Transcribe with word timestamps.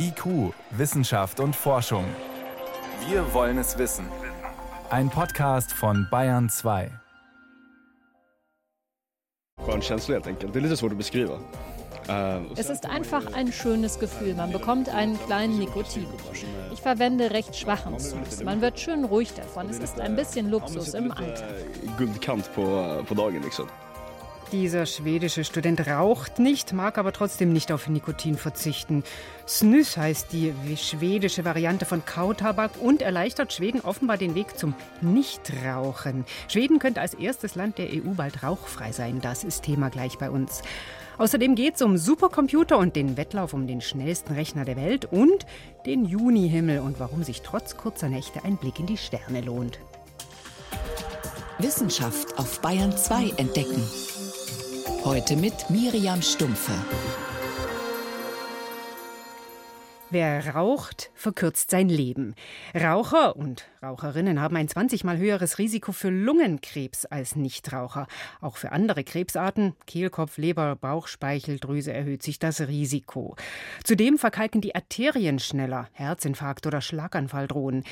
IQ, 0.00 0.52
Wissenschaft 0.70 1.40
und 1.40 1.54
Forschung. 1.56 2.04
Wir 3.08 3.32
wollen 3.34 3.58
es 3.58 3.76
wissen. 3.78 4.06
Ein 4.90 5.10
Podcast 5.10 5.72
von 5.72 6.06
Bayern 6.10 6.48
2. 6.48 6.90
Skön 9.66 9.82
känsla 9.82 10.14
helt 10.14 10.26
enkelt. 10.26 10.52
Det 10.52 10.58
är 10.58 10.62
lite 10.62 10.76
svårt 10.76 10.92
att 10.92 10.98
beskriva. 10.98 11.38
Eh, 12.08 12.40
Es 12.56 12.70
ist 12.70 12.86
einfach 12.86 13.26
ein 13.34 13.52
schönes 13.52 13.98
Gefühl. 13.98 14.34
Man 14.34 14.52
bekommt 14.52 14.88
einen 14.88 15.18
kleinen 15.26 15.58
Nikotin. 15.58 16.06
Ich 16.72 16.80
verwende 16.80 17.30
recht 17.30 17.54
schwachen 17.56 17.98
Snus. 18.00 18.42
Man 18.44 18.60
wird 18.60 18.78
schön 18.78 19.04
ruhig 19.04 19.34
davon. 19.34 19.68
Es 19.68 19.78
ist 19.78 20.00
ein 20.00 20.16
bisschen 20.16 20.48
Luxus 20.50 20.94
im 20.94 21.10
Alltag. 21.10 21.44
eh, 21.50 21.88
Guldkant 21.98 22.54
på, 22.54 23.02
på 23.06 23.14
dagen 23.14 23.42
liksom. 23.42 23.66
Dieser 24.52 24.86
schwedische 24.86 25.44
Student 25.44 25.86
raucht 25.86 26.38
nicht, 26.38 26.72
mag 26.72 26.96
aber 26.96 27.12
trotzdem 27.12 27.52
nicht 27.52 27.70
auf 27.70 27.86
Nikotin 27.86 28.38
verzichten. 28.38 29.04
Snus 29.46 29.98
heißt 29.98 30.32
die 30.32 30.54
schwedische 30.74 31.44
Variante 31.44 31.84
von 31.84 32.02
Kautabak 32.06 32.70
und 32.80 33.02
erleichtert 33.02 33.52
Schweden 33.52 33.82
offenbar 33.82 34.16
den 34.16 34.34
Weg 34.34 34.58
zum 34.58 34.74
Nichtrauchen. 35.02 36.24
Schweden 36.48 36.78
könnte 36.78 37.02
als 37.02 37.12
erstes 37.12 37.56
Land 37.56 37.76
der 37.76 37.88
EU 37.88 38.14
bald 38.16 38.42
rauchfrei 38.42 38.92
sein. 38.92 39.20
Das 39.20 39.44
ist 39.44 39.64
Thema 39.64 39.90
gleich 39.90 40.16
bei 40.16 40.30
uns. 40.30 40.62
Außerdem 41.18 41.54
geht 41.54 41.74
es 41.74 41.82
um 41.82 41.98
Supercomputer 41.98 42.78
und 42.78 42.96
den 42.96 43.18
Wettlauf 43.18 43.52
um 43.52 43.66
den 43.66 43.82
schnellsten 43.82 44.32
Rechner 44.32 44.64
der 44.64 44.76
Welt 44.76 45.04
und 45.04 45.44
den 45.84 46.06
Junihimmel 46.06 46.80
und 46.80 47.00
warum 47.00 47.22
sich 47.22 47.42
trotz 47.42 47.76
kurzer 47.76 48.08
Nächte 48.08 48.44
ein 48.44 48.56
Blick 48.56 48.80
in 48.80 48.86
die 48.86 48.96
Sterne 48.96 49.42
lohnt. 49.42 49.78
Wissenschaft 51.58 52.38
auf 52.38 52.60
Bayern 52.60 52.96
2 52.96 53.34
entdecken. 53.36 53.82
Heute 55.08 55.36
mit 55.36 55.70
Miriam 55.70 56.20
Stumpfe. 56.20 56.74
Wer 60.10 60.54
raucht, 60.54 61.10
verkürzt 61.14 61.70
sein 61.70 61.88
Leben. 61.88 62.34
Raucher 62.74 63.34
und 63.34 63.64
Raucherinnen 63.82 64.38
haben 64.38 64.56
ein 64.56 64.68
20 64.68 65.04
mal 65.04 65.16
höheres 65.16 65.56
Risiko 65.56 65.92
für 65.92 66.10
Lungenkrebs 66.10 67.06
als 67.06 67.36
Nichtraucher. 67.36 68.06
Auch 68.42 68.58
für 68.58 68.70
andere 68.70 69.02
Krebsarten, 69.02 69.72
Kehlkopf, 69.86 70.36
Leber, 70.36 70.76
Bauchspeicheldrüse 70.76 71.90
erhöht 71.90 72.22
sich 72.22 72.38
das 72.38 72.60
Risiko. 72.60 73.34
Zudem 73.84 74.18
verkalken 74.18 74.60
die 74.60 74.74
Arterien 74.74 75.38
schneller, 75.38 75.88
Herzinfarkt 75.92 76.66
oder 76.66 76.82
Schlaganfall 76.82 77.48
drohen. 77.48 77.82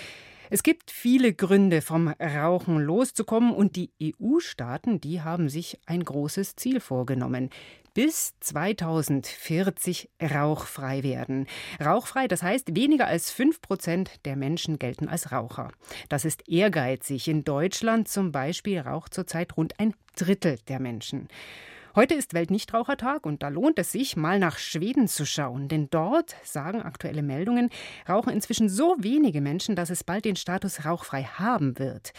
Es 0.48 0.62
gibt 0.62 0.90
viele 0.90 1.32
Gründe, 1.32 1.82
vom 1.82 2.08
Rauchen 2.08 2.78
loszukommen 2.78 3.52
und 3.52 3.74
die 3.74 3.90
EU-Staaten, 4.00 5.00
die 5.00 5.22
haben 5.22 5.48
sich 5.48 5.80
ein 5.86 6.04
großes 6.04 6.54
Ziel 6.54 6.80
vorgenommen. 6.80 7.50
Bis 7.94 8.34
2040 8.40 10.10
rauchfrei 10.22 11.02
werden. 11.02 11.46
Rauchfrei, 11.82 12.28
das 12.28 12.42
heißt, 12.42 12.76
weniger 12.76 13.06
als 13.06 13.30
5 13.30 13.62
Prozent 13.62 14.10
der 14.26 14.36
Menschen 14.36 14.78
gelten 14.78 15.08
als 15.08 15.32
Raucher. 15.32 15.72
Das 16.08 16.24
ist 16.24 16.48
ehrgeizig. 16.48 17.26
In 17.26 17.42
Deutschland 17.42 18.06
zum 18.06 18.32
Beispiel 18.32 18.80
raucht 18.80 19.14
zurzeit 19.14 19.56
rund 19.56 19.80
ein 19.80 19.94
Drittel 20.14 20.58
der 20.68 20.78
Menschen. 20.78 21.28
Heute 21.96 22.12
ist 22.12 22.34
Weltnichtrauchertag 22.34 23.24
und 23.24 23.42
da 23.42 23.48
lohnt 23.48 23.78
es 23.78 23.90
sich, 23.90 24.16
mal 24.16 24.38
nach 24.38 24.58
Schweden 24.58 25.08
zu 25.08 25.24
schauen. 25.24 25.66
Denn 25.66 25.88
dort, 25.88 26.36
sagen 26.44 26.82
aktuelle 26.82 27.22
Meldungen, 27.22 27.70
rauchen 28.06 28.34
inzwischen 28.34 28.68
so 28.68 28.96
wenige 28.98 29.40
Menschen, 29.40 29.76
dass 29.76 29.88
es 29.88 30.04
bald 30.04 30.26
den 30.26 30.36
Status 30.36 30.84
rauchfrei 30.84 31.22
haben 31.22 31.78
wird. 31.78 32.12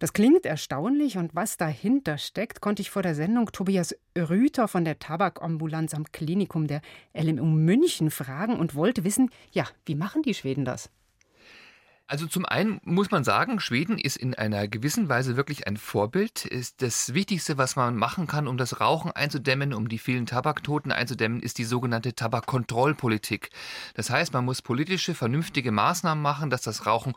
Das 0.00 0.12
klingt 0.12 0.44
erstaunlich 0.44 1.16
und 1.16 1.34
was 1.34 1.56
dahinter 1.56 2.18
steckt, 2.18 2.60
konnte 2.60 2.82
ich 2.82 2.90
vor 2.90 3.00
der 3.00 3.14
Sendung 3.14 3.50
Tobias 3.52 3.96
Rüther 4.14 4.68
von 4.68 4.84
der 4.84 4.98
Tabakambulanz 4.98 5.94
am 5.94 6.12
Klinikum 6.12 6.66
der 6.66 6.82
LMU 7.14 7.46
München 7.46 8.10
fragen 8.10 8.58
und 8.58 8.74
wollte 8.74 9.02
wissen, 9.02 9.30
ja, 9.50 9.64
wie 9.86 9.94
machen 9.94 10.20
die 10.20 10.34
Schweden 10.34 10.66
das? 10.66 10.90
Also 12.12 12.26
zum 12.26 12.44
einen 12.44 12.78
muss 12.84 13.10
man 13.10 13.24
sagen, 13.24 13.58
Schweden 13.58 13.96
ist 13.96 14.18
in 14.18 14.34
einer 14.34 14.68
gewissen 14.68 15.08
Weise 15.08 15.38
wirklich 15.38 15.66
ein 15.66 15.78
Vorbild. 15.78 16.44
Ist 16.44 16.82
das 16.82 17.14
Wichtigste, 17.14 17.56
was 17.56 17.74
man 17.74 17.96
machen 17.96 18.26
kann, 18.26 18.48
um 18.48 18.58
das 18.58 18.80
Rauchen 18.80 19.12
einzudämmen, 19.12 19.72
um 19.72 19.88
die 19.88 19.96
vielen 19.96 20.26
Tabaktoten 20.26 20.92
einzudämmen, 20.92 21.40
ist 21.40 21.56
die 21.56 21.64
sogenannte 21.64 22.14
Tabakkontrollpolitik. 22.14 23.48
Das 23.94 24.10
heißt, 24.10 24.34
man 24.34 24.44
muss 24.44 24.60
politische, 24.60 25.14
vernünftige 25.14 25.72
Maßnahmen 25.72 26.22
machen, 26.22 26.50
dass 26.50 26.60
das 26.60 26.84
Rauchen 26.84 27.14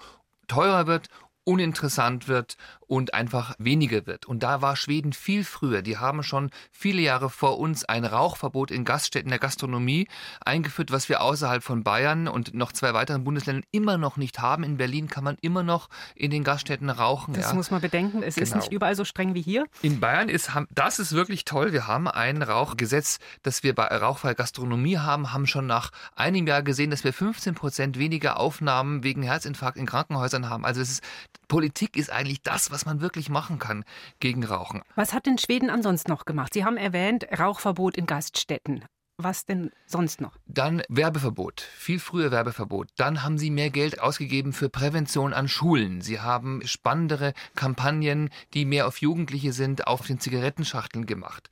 teurer 0.47 0.87
wird 0.87 1.09
uninteressant 1.45 2.27
wird 2.27 2.57
und 2.87 3.13
einfach 3.13 3.55
weniger 3.57 4.05
wird. 4.05 4.25
Und 4.25 4.43
da 4.43 4.61
war 4.61 4.75
Schweden 4.75 5.13
viel 5.13 5.43
früher. 5.43 5.81
Die 5.81 5.97
haben 5.97 6.23
schon 6.23 6.49
viele 6.71 7.01
Jahre 7.01 7.29
vor 7.29 7.59
uns 7.59 7.83
ein 7.85 8.05
Rauchverbot 8.05 8.71
in 8.71 8.85
Gaststätten 8.85 9.29
der 9.29 9.39
Gastronomie 9.39 10.07
eingeführt, 10.43 10.91
was 10.91 11.09
wir 11.09 11.21
außerhalb 11.21 11.63
von 11.63 11.83
Bayern 11.83 12.27
und 12.27 12.53
noch 12.53 12.71
zwei 12.71 12.93
weiteren 12.93 13.23
Bundesländern 13.23 13.63
immer 13.71 13.97
noch 13.97 14.17
nicht 14.17 14.39
haben. 14.39 14.63
In 14.63 14.77
Berlin 14.77 15.07
kann 15.07 15.23
man 15.23 15.37
immer 15.41 15.63
noch 15.63 15.89
in 16.15 16.31
den 16.31 16.43
Gaststätten 16.43 16.89
rauchen. 16.89 17.33
Das 17.33 17.49
ja. 17.49 17.53
muss 17.53 17.71
man 17.71 17.81
bedenken. 17.81 18.23
Es 18.23 18.37
ist 18.37 18.51
Genau. 18.51 18.63
nicht 18.63 18.71
überall 18.71 18.95
so 18.95 19.05
streng 19.05 19.33
wie 19.33 19.41
hier. 19.41 19.65
In 19.81 19.99
Bayern 19.99 20.29
ist, 20.29 20.51
das 20.71 20.99
ist 20.99 21.13
wirklich 21.13 21.45
toll. 21.45 21.73
Wir 21.73 21.87
haben 21.87 22.07
ein 22.07 22.41
Rauchgesetz, 22.41 23.19
das 23.43 23.63
wir 23.63 23.73
bei 23.75 23.85
rauchfreier 23.85 24.35
Gastronomie 24.35 24.97
haben, 24.97 25.33
haben 25.33 25.47
schon 25.47 25.65
nach 25.67 25.91
einem 26.15 26.47
Jahr 26.47 26.63
gesehen, 26.63 26.91
dass 26.91 27.03
wir 27.03 27.13
15 27.13 27.55
Prozent 27.55 27.99
weniger 27.99 28.39
Aufnahmen 28.39 29.03
wegen 29.03 29.23
Herzinfarkt 29.23 29.77
in 29.77 29.85
Krankenhäusern 29.85 30.49
haben. 30.49 30.65
Also 30.65 30.81
es 30.81 30.89
ist, 30.89 31.03
Politik 31.47 31.97
ist 31.97 32.11
eigentlich 32.11 32.41
das, 32.41 32.71
was 32.71 32.85
man 32.85 33.01
wirklich 33.01 33.29
machen 33.29 33.59
kann 33.59 33.83
gegen 34.19 34.43
Rauchen. 34.43 34.81
Was 34.95 35.13
hat 35.13 35.25
denn 35.25 35.37
Schweden 35.37 35.69
ansonsten 35.69 36.11
noch 36.11 36.25
gemacht? 36.25 36.53
Sie 36.53 36.65
haben 36.65 36.77
erwähnt, 36.77 37.25
Rauchverbot 37.37 37.97
in 37.97 38.05
Gaststätten. 38.05 38.85
Was 39.17 39.45
denn 39.45 39.71
sonst 39.85 40.19
noch? 40.19 40.33
Dann 40.45 40.83
Werbeverbot, 40.89 41.61
viel 41.61 41.99
früher 41.99 42.31
Werbeverbot. 42.31 42.89
Dann 42.97 43.23
haben 43.23 43.37
sie 43.37 43.49
mehr 43.49 43.69
Geld 43.69 44.01
ausgegeben 44.01 44.51
für 44.51 44.67
Prävention 44.67 45.33
an 45.33 45.47
Schulen. 45.47 46.01
Sie 46.01 46.19
haben 46.19 46.61
spannendere 46.67 47.33
Kampagnen, 47.55 48.29
die 48.53 48.65
mehr 48.65 48.87
auf 48.87 48.97
Jugendliche 48.99 49.53
sind, 49.53 49.87
auf 49.87 50.05
den 50.05 50.19
Zigarettenschachteln 50.19 51.05
gemacht. 51.05 51.49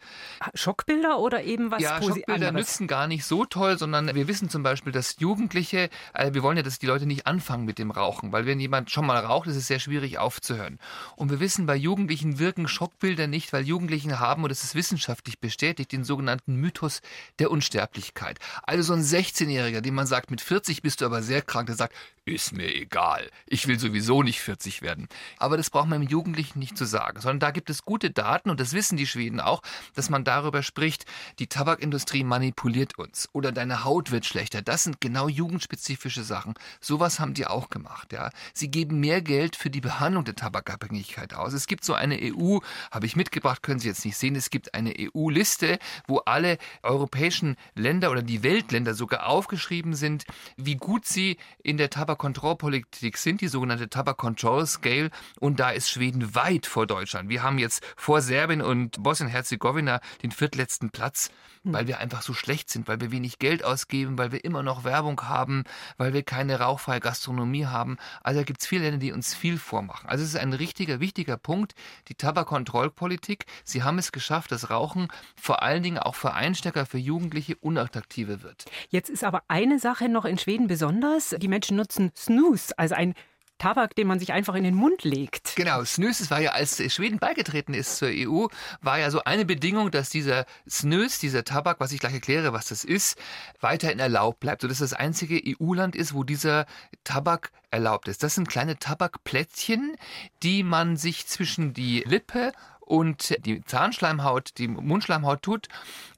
Schockbilder 0.53 1.19
oder 1.19 1.45
eben 1.45 1.71
was 1.71 1.81
ja, 1.81 2.01
Schockbilder 2.01 2.49
anderes? 2.49 2.53
nützen 2.53 2.87
gar 2.87 3.07
nicht 3.07 3.23
so 3.23 3.45
toll, 3.45 3.77
sondern 3.77 4.13
wir 4.13 4.27
wissen 4.27 4.49
zum 4.49 4.61
Beispiel, 4.61 4.91
dass 4.91 5.19
Jugendliche, 5.19 5.89
äh, 6.13 6.33
wir 6.33 6.43
wollen 6.43 6.57
ja, 6.57 6.63
dass 6.63 6.79
die 6.79 6.87
Leute 6.87 7.05
nicht 7.05 7.27
anfangen 7.27 7.63
mit 7.63 7.79
dem 7.79 7.91
Rauchen, 7.91 8.33
weil 8.33 8.45
wenn 8.45 8.59
jemand 8.59 8.91
schon 8.91 9.05
mal 9.05 9.19
raucht, 9.19 9.47
ist 9.47 9.55
es 9.55 9.67
sehr 9.67 9.79
schwierig 9.79 10.17
aufzuhören. 10.17 10.79
Und 11.15 11.31
wir 11.31 11.39
wissen, 11.39 11.65
bei 11.65 11.77
Jugendlichen 11.77 12.39
wirken 12.39 12.67
Schockbilder 12.67 13.27
nicht, 13.27 13.53
weil 13.53 13.63
Jugendlichen 13.63 14.19
haben, 14.19 14.43
und 14.43 14.49
das 14.49 14.65
ist 14.65 14.75
wissenschaftlich 14.75 15.39
bestätigt, 15.39 15.93
den 15.93 16.03
sogenannten 16.03 16.55
Mythos 16.55 16.99
der 17.39 17.52
Unsterblichkeit. 17.53 18.39
Also 18.63 18.81
so 18.81 18.93
ein 18.93 19.03
16-Jähriger, 19.03 19.81
dem 19.81 19.93
man 19.93 20.07
sagt, 20.07 20.31
mit 20.31 20.41
40 20.41 20.81
bist 20.81 21.01
du 21.01 21.05
aber 21.05 21.21
sehr 21.21 21.43
krank, 21.43 21.67
der 21.67 21.75
sagt, 21.75 21.93
ist 22.25 22.53
mir 22.53 22.73
egal, 22.73 23.29
ich 23.45 23.67
will 23.67 23.77
sowieso 23.77 24.23
nicht 24.23 24.39
40 24.39 24.81
werden. 24.81 25.07
Aber 25.37 25.57
das 25.57 25.69
braucht 25.69 25.89
man 25.89 26.01
dem 26.01 26.09
Jugendlichen 26.09 26.59
nicht 26.59 26.77
zu 26.77 26.85
sagen, 26.85 27.19
sondern 27.19 27.39
da 27.39 27.51
gibt 27.51 27.69
es 27.69 27.83
gute 27.83 28.11
Daten 28.11 28.49
und 28.49 28.59
das 28.59 28.73
wissen 28.73 28.97
die 28.97 29.07
Schweden 29.07 29.39
auch, 29.41 29.61
dass 29.93 30.09
man 30.09 30.23
darüber 30.23 30.63
spricht, 30.63 31.05
die 31.39 31.47
Tabakindustrie 31.47 32.23
manipuliert 32.23 32.97
uns 32.97 33.27
oder 33.33 33.51
deine 33.51 33.83
Haut 33.83 34.11
wird 34.11 34.25
schlechter. 34.25 34.61
Das 34.61 34.83
sind 34.83 35.01
genau 35.01 35.27
jugendspezifische 35.27 36.23
Sachen. 36.23 36.53
Sowas 36.79 37.19
haben 37.19 37.33
die 37.33 37.45
auch 37.45 37.69
gemacht. 37.69 38.13
Ja. 38.13 38.29
Sie 38.53 38.71
geben 38.71 38.99
mehr 39.01 39.21
Geld 39.21 39.57
für 39.57 39.69
die 39.69 39.81
Behandlung 39.81 40.23
der 40.23 40.35
Tabakabhängigkeit 40.35 41.33
aus. 41.33 41.51
Es 41.51 41.67
gibt 41.67 41.83
so 41.83 41.93
eine 41.93 42.17
EU, 42.21 42.59
habe 42.91 43.05
ich 43.05 43.17
mitgebracht, 43.17 43.63
können 43.63 43.79
Sie 43.79 43.89
jetzt 43.89 44.05
nicht 44.05 44.17
sehen, 44.17 44.35
es 44.35 44.49
gibt 44.49 44.73
eine 44.73 44.93
EU-Liste, 44.97 45.77
wo 46.07 46.19
alle 46.19 46.57
europäischen 46.83 47.42
Länder 47.75 48.11
oder 48.11 48.21
die 48.21 48.43
Weltländer 48.43 48.93
sogar 48.93 49.27
aufgeschrieben 49.27 49.93
sind, 49.93 50.25
wie 50.57 50.75
gut 50.75 51.05
sie 51.05 51.37
in 51.61 51.77
der 51.77 51.89
Tabakkontrollpolitik 51.89 53.17
sind, 53.17 53.41
die 53.41 53.47
sogenannte 53.47 53.89
Tabak 53.89 54.17
Control 54.17 54.65
Scale. 54.65 55.09
Und 55.39 55.59
da 55.59 55.69
ist 55.69 55.89
Schweden 55.89 56.35
weit 56.35 56.65
vor 56.65 56.87
Deutschland. 56.87 57.29
Wir 57.29 57.43
haben 57.43 57.57
jetzt 57.57 57.83
vor 57.95 58.21
Serbien 58.21 58.61
und 58.61 59.01
Bosnien-Herzegowina 59.03 59.99
den 60.21 60.31
viertletzten 60.31 60.89
Platz, 60.89 61.29
weil 61.63 61.87
wir 61.87 61.99
einfach 61.99 62.21
so 62.21 62.33
schlecht 62.33 62.69
sind, 62.69 62.87
weil 62.87 62.99
wir 62.99 63.11
wenig 63.11 63.39
Geld 63.39 63.63
ausgeben, 63.63 64.17
weil 64.17 64.31
wir 64.31 64.43
immer 64.43 64.63
noch 64.63 64.83
Werbung 64.83 65.21
haben, 65.23 65.63
weil 65.97 66.13
wir 66.13 66.23
keine 66.23 66.59
rauchfreie 66.59 66.99
Gastronomie 66.99 67.65
haben. 67.65 67.97
Also 68.21 68.41
da 68.41 68.43
gibt 68.43 68.61
es 68.61 68.67
viele 68.67 68.83
Länder, 68.83 68.99
die 68.99 69.11
uns 69.11 69.33
viel 69.33 69.57
vormachen. 69.57 70.09
Also 70.09 70.23
es 70.23 70.31
ist 70.31 70.39
ein 70.39 70.53
richtiger, 70.53 70.99
wichtiger 70.99 71.37
Punkt, 71.37 71.73
die 72.09 72.15
Tabakkontrollpolitik. 72.15 73.45
Sie 73.63 73.83
haben 73.83 73.97
es 73.97 74.11
geschafft, 74.11 74.51
dass 74.51 74.69
Rauchen 74.69 75.07
vor 75.35 75.63
allen 75.63 75.83
Dingen 75.83 75.99
auch 75.99 76.15
für 76.15 76.33
Einstecker, 76.33 76.85
für 76.85 76.97
Jugendliche 77.33 77.55
unattraktiver 77.61 78.43
wird. 78.43 78.65
Jetzt 78.89 79.09
ist 79.09 79.23
aber 79.23 79.43
eine 79.47 79.79
Sache 79.79 80.07
noch 80.09 80.25
in 80.25 80.37
Schweden 80.37 80.67
besonders. 80.67 81.35
Die 81.37 81.47
Menschen 81.47 81.77
nutzen 81.77 82.11
Snus, 82.15 82.71
also 82.73 82.95
ein 82.95 83.15
Tabak, 83.57 83.95
den 83.95 84.07
man 84.07 84.19
sich 84.19 84.33
einfach 84.33 84.55
in 84.55 84.63
den 84.63 84.75
Mund 84.75 85.03
legt. 85.03 85.55
Genau, 85.55 85.83
Snus, 85.85 86.29
war 86.29 86.41
ja, 86.41 86.51
als 86.51 86.81
Schweden 86.93 87.19
beigetreten 87.19 87.73
ist 87.73 87.97
zur 87.97 88.09
EU, 88.11 88.47
war 88.81 88.99
ja 88.99 89.09
so 89.09 89.23
eine 89.23 89.45
Bedingung, 89.45 89.89
dass 89.89 90.09
dieser 90.09 90.45
Snus, 90.69 91.17
dieser 91.19 91.43
Tabak, 91.43 91.79
was 91.79 91.91
ich 91.91 91.99
gleich 91.99 92.13
erkläre, 92.13 92.51
was 92.51 92.67
das 92.67 92.83
ist, 92.83 93.17
weiterhin 93.61 93.99
erlaubt 93.99 94.39
bleibt. 94.39 94.61
So 94.61 94.67
dass 94.67 94.79
das 94.79 94.93
einzige 94.93 95.41
EU-Land 95.59 95.95
ist, 95.95 96.13
wo 96.13 96.23
dieser 96.23 96.65
Tabak 97.03 97.51
erlaubt 97.71 98.07
ist. 98.07 98.21
Das 98.21 98.35
sind 98.35 98.49
kleine 98.49 98.77
Tabakplättchen, 98.77 99.95
die 100.43 100.63
man 100.63 100.97
sich 100.97 101.27
zwischen 101.27 101.73
die 101.73 102.03
Lippe 102.05 102.51
und 102.85 103.35
die 103.45 103.63
Zahnschleimhaut, 103.63 104.57
die 104.57 104.67
Mundschleimhaut 104.67 105.41
tut. 105.41 105.67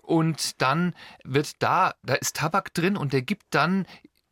Und 0.06 0.62
dann 0.62 0.94
wird 1.24 1.62
da, 1.62 1.96
da 2.04 2.16
ist 2.16 2.36
Tabak 2.36 2.74
drin 2.74 2.98
und 2.98 3.14
der 3.14 3.22
gibt 3.22 3.46
dann 3.52 3.86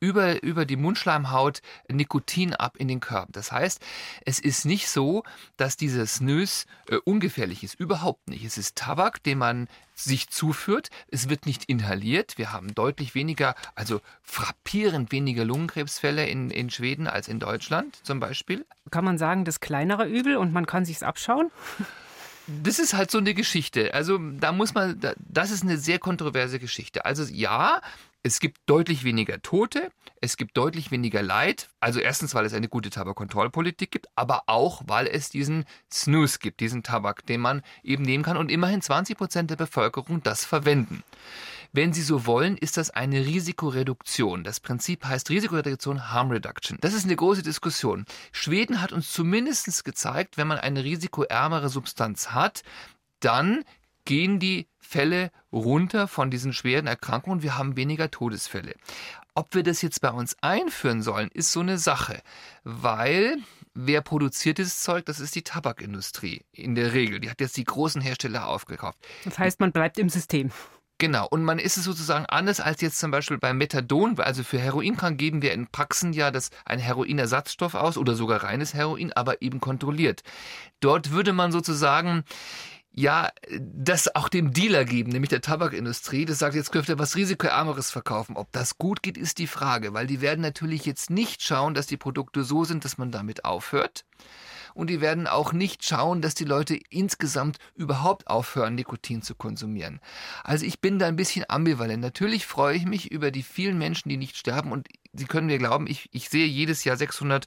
über, 0.03 0.43
über 0.43 0.65
die 0.65 0.75
Mundschleimhaut 0.75 1.61
Nikotin 1.87 2.53
ab 2.53 2.75
in 2.77 2.89
den 2.89 2.99
Körper. 2.99 3.31
Das 3.31 3.53
heißt, 3.53 3.81
es 4.25 4.37
ist 4.37 4.65
nicht 4.65 4.89
so, 4.89 5.23
dass 5.55 5.77
dieses 5.77 6.15
Snus 6.15 6.65
äh, 6.89 6.97
ungefährlich 7.05 7.63
ist. 7.63 7.79
Überhaupt 7.79 8.27
nicht. 8.27 8.43
Es 8.43 8.57
ist 8.57 8.75
Tabak, 8.75 9.23
den 9.23 9.37
man 9.37 9.69
sich 9.95 10.29
zuführt. 10.29 10.89
Es 11.07 11.29
wird 11.29 11.45
nicht 11.45 11.63
inhaliert. 11.65 12.37
Wir 12.37 12.51
haben 12.51 12.75
deutlich 12.75 13.15
weniger, 13.15 13.55
also 13.75 14.01
frappierend 14.23 15.13
weniger 15.13 15.45
Lungenkrebsfälle 15.45 16.27
in, 16.27 16.49
in 16.49 16.69
Schweden 16.69 17.07
als 17.07 17.29
in 17.29 17.39
Deutschland 17.39 17.97
zum 18.03 18.19
Beispiel. 18.19 18.65
Kann 18.91 19.05
man 19.05 19.17
sagen, 19.17 19.45
das 19.45 19.61
kleinere 19.61 20.05
Übel 20.05 20.35
und 20.35 20.51
man 20.51 20.65
kann 20.65 20.83
sich's 20.83 21.03
abschauen? 21.03 21.49
Das 22.47 22.79
ist 22.79 22.93
halt 22.93 23.11
so 23.11 23.17
eine 23.17 23.33
Geschichte. 23.33 23.93
Also 23.93 24.17
da 24.17 24.51
muss 24.51 24.73
man, 24.73 24.99
das 25.17 25.51
ist 25.51 25.63
eine 25.63 25.77
sehr 25.77 25.99
kontroverse 25.99 26.59
Geschichte. 26.59 27.05
Also 27.05 27.23
ja, 27.23 27.81
es 28.21 28.39
gibt 28.39 28.61
deutlich 28.65 29.03
weniger 29.03 29.41
Tote, 29.41 29.91
es 30.21 30.37
gibt 30.37 30.55
deutlich 30.55 30.91
weniger 30.91 31.21
Leid. 31.21 31.69
Also 31.79 31.99
erstens, 31.99 32.33
weil 32.33 32.45
es 32.45 32.53
eine 32.53 32.69
gute 32.69 32.89
Tabakkontrollpolitik 32.89 33.91
gibt, 33.91 34.07
aber 34.15 34.43
auch, 34.47 34.81
weil 34.87 35.07
es 35.07 35.29
diesen 35.29 35.65
Snooze 35.91 36.39
gibt, 36.39 36.59
diesen 36.61 36.83
Tabak, 36.83 37.25
den 37.25 37.41
man 37.41 37.61
eben 37.83 38.03
nehmen 38.03 38.23
kann 38.23 38.37
und 38.37 38.51
immerhin 38.51 38.81
20 38.81 39.17
Prozent 39.17 39.49
der 39.49 39.57
Bevölkerung 39.57 40.23
das 40.23 40.45
verwenden. 40.45 41.03
Wenn 41.75 41.91
Sie 41.91 42.03
so 42.03 42.27
wollen, 42.27 42.55
ist 42.55 42.77
das 42.77 42.91
eine 42.91 43.25
Risikoreduktion. 43.25 44.43
Das 44.43 44.59
Prinzip 44.59 45.05
heißt 45.05 45.31
Risikoreduktion 45.31 46.11
Harm 46.11 46.29
Reduction. 46.29 46.77
Das 46.81 46.93
ist 46.93 47.05
eine 47.05 47.15
große 47.15 47.41
Diskussion. 47.41 48.05
Schweden 48.31 48.79
hat 48.79 48.93
uns 48.93 49.11
zumindest 49.11 49.83
gezeigt, 49.83 50.37
wenn 50.37 50.47
man 50.47 50.59
eine 50.59 50.83
risikoärmere 50.83 51.69
Substanz 51.69 52.29
hat, 52.29 52.61
dann 53.21 53.63
gehen 54.05 54.39
die 54.39 54.67
Fälle 54.77 55.31
runter 55.51 56.07
von 56.07 56.29
diesen 56.29 56.53
schweren 56.53 56.85
Erkrankungen. 56.85 57.41
Wir 57.41 57.57
haben 57.57 57.75
weniger 57.75 58.11
Todesfälle. 58.11 58.75
Ob 59.33 59.55
wir 59.55 59.63
das 59.63 59.81
jetzt 59.81 60.01
bei 60.01 60.11
uns 60.11 60.37
einführen 60.41 61.01
sollen, 61.01 61.29
ist 61.33 61.51
so 61.51 61.61
eine 61.61 61.79
Sache, 61.79 62.21
weil 62.63 63.37
wer 63.73 64.01
produziert 64.01 64.59
dieses 64.59 64.83
Zeug? 64.83 65.05
Das 65.07 65.19
ist 65.19 65.33
die 65.33 65.41
Tabakindustrie 65.41 66.45
in 66.51 66.75
der 66.75 66.93
Regel. 66.93 67.19
Die 67.19 67.31
hat 67.31 67.41
jetzt 67.41 67.57
die 67.57 67.63
großen 67.63 67.99
Hersteller 67.99 68.47
aufgekauft. 68.47 68.99
Das 69.23 69.39
heißt, 69.39 69.59
man 69.59 69.71
bleibt 69.71 69.97
im 69.97 70.09
System. 70.09 70.51
Genau, 70.99 71.27
und 71.27 71.43
man 71.43 71.59
ist 71.59 71.77
es 71.77 71.83
sozusagen 71.83 72.25
anders 72.27 72.59
als 72.59 72.79
jetzt 72.81 72.99
zum 72.99 73.11
Beispiel 73.11 73.37
beim 73.37 73.57
Methadon, 73.57 74.19
also 74.19 74.43
für 74.43 74.59
Heroinkrank 74.59 75.17
geben 75.17 75.41
wir 75.41 75.51
in 75.51 75.67
Praxen 75.67 76.13
ja 76.13 76.31
das 76.31 76.49
ein 76.65 76.79
Heroinersatzstoff 76.79 77.73
aus 77.73 77.97
oder 77.97 78.15
sogar 78.15 78.43
reines 78.43 78.73
Heroin, 78.73 79.11
aber 79.11 79.41
eben 79.41 79.59
kontrolliert. 79.59 80.23
Dort 80.79 81.11
würde 81.11 81.33
man 81.33 81.51
sozusagen 81.51 82.23
ja, 82.95 83.31
das 83.59 84.15
auch 84.15 84.29
dem 84.29 84.53
Dealer 84.53 84.85
geben, 84.85 85.11
nämlich 85.11 85.29
der 85.29 85.41
Tabakindustrie, 85.41 86.25
das 86.25 86.37
sagt, 86.37 86.53
jetzt 86.53 86.75
dürft 86.75 86.89
ihr 86.89 86.99
was 86.99 87.15
Risikoärmeres 87.15 87.89
verkaufen. 87.89 88.37
Ob 88.37 88.51
das 88.51 88.77
gut 88.77 89.01
geht, 89.01 89.17
ist 89.17 89.39
die 89.39 89.47
Frage, 89.47 89.95
weil 89.95 90.05
die 90.05 90.21
werden 90.21 90.41
natürlich 90.41 90.85
jetzt 90.85 91.09
nicht 91.09 91.41
schauen, 91.41 91.73
dass 91.73 91.87
die 91.87 91.97
Produkte 91.97 92.43
so 92.43 92.65
sind, 92.65 92.85
dass 92.85 92.99
man 92.99 93.09
damit 93.09 93.45
aufhört 93.45 94.05
und 94.73 94.89
die 94.89 95.01
werden 95.01 95.27
auch 95.27 95.53
nicht 95.53 95.85
schauen, 95.85 96.21
dass 96.21 96.35
die 96.35 96.45
Leute 96.45 96.79
insgesamt 96.89 97.57
überhaupt 97.75 98.27
aufhören, 98.27 98.75
Nikotin 98.75 99.21
zu 99.21 99.35
konsumieren. 99.35 99.99
Also 100.43 100.65
ich 100.65 100.81
bin 100.81 100.99
da 100.99 101.07
ein 101.07 101.15
bisschen 101.15 101.45
ambivalent. 101.47 102.01
Natürlich 102.01 102.45
freue 102.45 102.75
ich 102.75 102.85
mich 102.85 103.11
über 103.11 103.31
die 103.31 103.43
vielen 103.43 103.77
Menschen, 103.77 104.09
die 104.09 104.17
nicht 104.17 104.37
sterben 104.37 104.71
und 104.71 104.87
Sie 105.15 105.25
können 105.25 105.45
mir 105.45 105.59
glauben, 105.59 105.85
ich, 105.85 106.09
ich 106.11 106.29
sehe 106.29 106.47
jedes 106.47 106.83
Jahr 106.85 106.97
600 106.97 107.45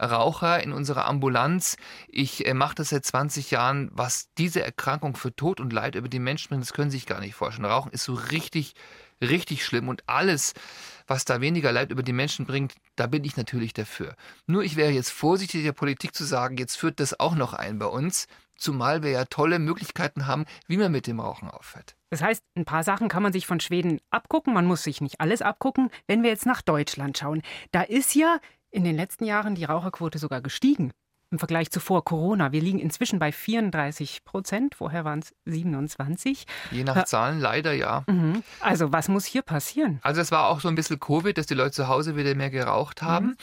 Raucher 0.00 0.62
in 0.62 0.72
unserer 0.72 1.06
Ambulanz. 1.06 1.76
Ich 2.06 2.46
äh, 2.46 2.54
mache 2.54 2.76
das 2.76 2.90
seit 2.90 3.04
20 3.04 3.50
Jahren. 3.50 3.90
Was 3.92 4.32
diese 4.38 4.62
Erkrankung 4.62 5.16
für 5.16 5.34
Tod 5.34 5.58
und 5.58 5.72
Leid 5.72 5.96
über 5.96 6.08
die 6.08 6.20
Menschen 6.20 6.50
bringt, 6.50 6.62
das 6.62 6.72
können 6.72 6.92
Sie 6.92 6.98
sich 6.98 7.06
gar 7.06 7.18
nicht 7.18 7.34
vorstellen. 7.34 7.64
Rauchen 7.64 7.90
ist 7.90 8.04
so 8.04 8.14
richtig, 8.14 8.74
richtig 9.20 9.64
schlimm 9.64 9.88
und 9.88 10.08
alles, 10.08 10.54
was 11.08 11.24
da 11.24 11.40
weniger 11.40 11.72
Leid 11.72 11.90
über 11.90 12.02
die 12.02 12.12
Menschen 12.12 12.46
bringt, 12.46 12.74
da 12.94 13.06
bin 13.06 13.24
ich 13.24 13.36
natürlich 13.36 13.72
dafür. 13.72 14.14
Nur 14.46 14.62
ich 14.62 14.76
wäre 14.76 14.92
jetzt 14.92 15.10
vorsichtig 15.10 15.64
der 15.64 15.72
Politik 15.72 16.14
zu 16.14 16.24
sagen, 16.24 16.56
jetzt 16.58 16.76
führt 16.76 17.00
das 17.00 17.18
auch 17.18 17.34
noch 17.34 17.54
ein 17.54 17.78
bei 17.78 17.86
uns, 17.86 18.28
zumal 18.54 19.02
wir 19.02 19.10
ja 19.10 19.24
tolle 19.24 19.58
Möglichkeiten 19.58 20.26
haben, 20.26 20.44
wie 20.66 20.76
man 20.76 20.92
mit 20.92 21.06
dem 21.06 21.20
Rauchen 21.20 21.50
aufhört. 21.50 21.96
Das 22.10 22.22
heißt, 22.22 22.44
ein 22.56 22.64
paar 22.64 22.84
Sachen 22.84 23.08
kann 23.08 23.22
man 23.22 23.32
sich 23.32 23.46
von 23.46 23.60
Schweden 23.60 24.00
abgucken, 24.10 24.54
man 24.54 24.66
muss 24.66 24.82
sich 24.82 25.00
nicht 25.00 25.20
alles 25.20 25.42
abgucken. 25.42 25.90
Wenn 26.06 26.22
wir 26.22 26.30
jetzt 26.30 26.46
nach 26.46 26.62
Deutschland 26.62 27.18
schauen, 27.18 27.42
da 27.72 27.82
ist 27.82 28.14
ja 28.14 28.38
in 28.70 28.84
den 28.84 28.96
letzten 28.96 29.24
Jahren 29.24 29.54
die 29.54 29.64
Raucherquote 29.64 30.18
sogar 30.18 30.42
gestiegen 30.42 30.92
im 31.30 31.38
Vergleich 31.38 31.70
zu 31.70 31.80
vor 31.80 32.04
Corona. 32.04 32.52
Wir 32.52 32.60
liegen 32.60 32.78
inzwischen 32.78 33.18
bei 33.18 33.32
34 33.32 34.24
Prozent. 34.24 34.74
Vorher 34.74 35.04
waren 35.04 35.20
es 35.20 35.34
27. 35.44 36.46
Je 36.70 36.84
nach 36.84 37.04
Zahlen 37.04 37.40
leider 37.40 37.72
ja. 37.72 38.04
Mhm. 38.06 38.42
Also 38.60 38.92
was 38.92 39.08
muss 39.08 39.24
hier 39.24 39.42
passieren? 39.42 39.98
Also 40.02 40.20
es 40.20 40.30
war 40.30 40.48
auch 40.48 40.60
so 40.60 40.68
ein 40.68 40.74
bisschen 40.74 40.98
Covid, 40.98 41.36
dass 41.36 41.46
die 41.46 41.54
Leute 41.54 41.72
zu 41.72 41.88
Hause 41.88 42.16
wieder 42.16 42.34
mehr 42.34 42.50
geraucht 42.50 43.02
haben. 43.02 43.26
Mhm. 43.26 43.36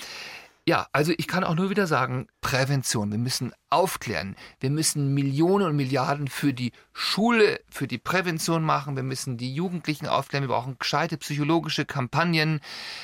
Ja, 0.68 0.88
also 0.92 1.14
ich 1.16 1.28
kann 1.28 1.44
auch 1.44 1.54
nur 1.54 1.70
wieder 1.70 1.86
sagen, 1.86 2.28
Prävention. 2.42 3.12
Wir 3.12 3.20
müssen 3.20 3.54
aufklären. 3.70 4.36
Wir 4.60 4.72
müssen 4.72 5.14
Millionen 5.14 5.68
und 5.68 5.76
Milliarden 5.76 6.28
für 6.28 6.54
die 6.54 6.72
Schule, 6.92 7.60
für 7.70 7.86
die 7.86 8.00
Prävention 8.00 8.64
machen. 8.64 8.96
Wir 8.96 9.04
müssen 9.04 9.38
die 9.38 9.54
Jugendlichen 9.54 10.08
aufklären. 10.08 10.44
Wir 10.44 10.56
brauchen 10.56 10.78
gescheite 10.80 11.18
psychologische 11.18 11.86
Kampagnen. 11.86 12.62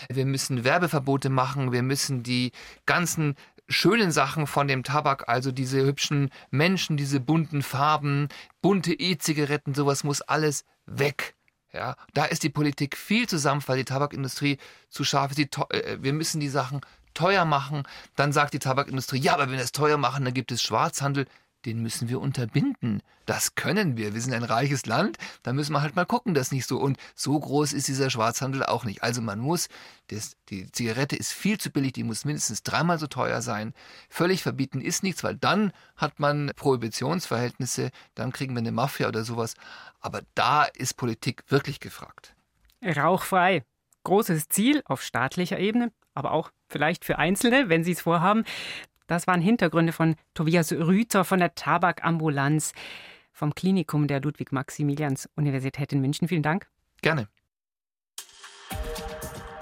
Wir 0.09 0.25
müssen 0.25 0.63
Werbeverbote 0.63 1.29
machen. 1.29 1.71
Wir 1.71 1.83
müssen 1.83 2.23
die 2.23 2.51
ganzen 2.87 3.35
schönen 3.71 4.11
Sachen 4.11 4.47
von 4.47 4.67
dem 4.67 4.83
Tabak, 4.83 5.27
also 5.27 5.51
diese 5.51 5.83
hübschen 5.83 6.29
Menschen, 6.49 6.97
diese 6.97 7.19
bunten 7.19 7.63
Farben, 7.63 8.27
bunte 8.61 8.93
E-Zigaretten, 8.93 9.73
sowas 9.73 10.03
muss 10.03 10.21
alles 10.21 10.65
weg. 10.85 11.35
Ja, 11.73 11.95
da 12.13 12.25
ist 12.25 12.43
die 12.43 12.49
Politik 12.49 12.97
viel 12.97 13.29
zu 13.29 13.37
sanft, 13.37 13.69
weil 13.69 13.77
die 13.77 13.85
Tabakindustrie 13.85 14.57
zu 14.89 15.03
scharf 15.05 15.31
ist. 15.31 15.39
Äh, 15.39 15.97
wir 16.01 16.11
müssen 16.11 16.41
die 16.41 16.49
Sachen 16.49 16.81
teuer 17.13 17.45
machen. 17.45 17.83
Dann 18.15 18.33
sagt 18.33 18.53
die 18.53 18.59
Tabakindustrie, 18.59 19.19
ja, 19.19 19.33
aber 19.33 19.43
wenn 19.43 19.53
wir 19.57 19.63
es 19.63 19.71
teuer 19.71 19.97
machen, 19.97 20.25
dann 20.25 20.33
gibt 20.33 20.51
es 20.51 20.61
Schwarzhandel 20.61 21.27
den 21.65 21.81
müssen 21.81 22.09
wir 22.09 22.19
unterbinden. 22.19 23.01
Das 23.25 23.55
können 23.55 23.97
wir. 23.97 24.13
Wir 24.13 24.21
sind 24.21 24.33
ein 24.33 24.43
reiches 24.43 24.85
Land. 24.85 25.17
Da 25.43 25.53
müssen 25.53 25.73
wir 25.73 25.81
halt 25.81 25.95
mal 25.95 26.05
gucken, 26.05 26.33
dass 26.33 26.51
nicht 26.51 26.67
so. 26.67 26.79
Und 26.79 26.97
so 27.15 27.39
groß 27.39 27.73
ist 27.73 27.87
dieser 27.87 28.09
Schwarzhandel 28.09 28.65
auch 28.65 28.83
nicht. 28.83 29.03
Also 29.03 29.21
man 29.21 29.39
muss, 29.39 29.69
das, 30.07 30.35
die 30.49 30.71
Zigarette 30.71 31.15
ist 31.15 31.31
viel 31.31 31.59
zu 31.59 31.69
billig, 31.69 31.93
die 31.93 32.03
muss 32.03 32.25
mindestens 32.25 32.63
dreimal 32.63 32.99
so 32.99 33.07
teuer 33.07 33.41
sein. 33.41 33.73
Völlig 34.09 34.43
verbieten 34.43 34.81
ist 34.81 35.03
nichts, 35.03 35.23
weil 35.23 35.35
dann 35.35 35.71
hat 35.95 36.19
man 36.19 36.51
Prohibitionsverhältnisse, 36.55 37.91
dann 38.15 38.31
kriegen 38.31 38.53
wir 38.53 38.59
eine 38.59 38.71
Mafia 38.71 39.07
oder 39.07 39.23
sowas. 39.23 39.55
Aber 39.99 40.21
da 40.35 40.63
ist 40.63 40.97
Politik 40.97 41.43
wirklich 41.49 41.79
gefragt. 41.79 42.35
Rauchfrei. 42.83 43.63
Großes 44.03 44.47
Ziel 44.47 44.81
auf 44.85 45.03
staatlicher 45.03 45.59
Ebene, 45.59 45.91
aber 46.15 46.31
auch 46.31 46.49
vielleicht 46.67 47.05
für 47.05 47.19
Einzelne, 47.19 47.69
wenn 47.69 47.83
sie 47.83 47.91
es 47.91 48.01
vorhaben. 48.01 48.45
Das 49.11 49.27
waren 49.27 49.41
Hintergründe 49.41 49.91
von 49.91 50.15
Tobias 50.33 50.71
Rüther 50.71 51.25
von 51.25 51.39
der 51.39 51.53
Tabakambulanz 51.53 52.71
vom 53.33 53.53
Klinikum 53.53 54.07
der 54.07 54.21
Ludwig-Maximilians-Universität 54.21 55.91
in 55.91 55.99
München. 55.99 56.29
Vielen 56.29 56.43
Dank. 56.43 56.69
Gerne. 57.01 57.27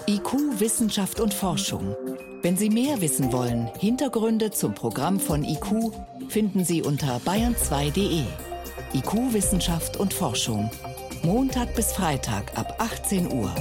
IQ, 0.06 0.60
Wissenschaft 0.60 1.20
und 1.20 1.34
Forschung. 1.34 1.96
Wenn 2.44 2.58
Sie 2.58 2.70
mehr 2.70 3.02
wissen 3.02 3.34
wollen, 3.34 3.72
Hintergründe 3.80 4.52
zum 4.52 4.76
Programm 4.76 5.20
von 5.20 5.44
IQ 5.44 5.96
finden 6.28 6.64
Sie 6.64 6.84
unter 6.84 7.18
bayern2.de. 7.18 8.26
IQ, 8.94 9.34
Wissenschaft 9.34 9.98
und 9.98 10.14
Forschung. 10.14 10.70
Montag 11.24 11.74
bis 11.74 11.92
Freitag 11.92 12.56
ab 12.56 12.76
18 12.78 13.32
Uhr. 13.32 13.52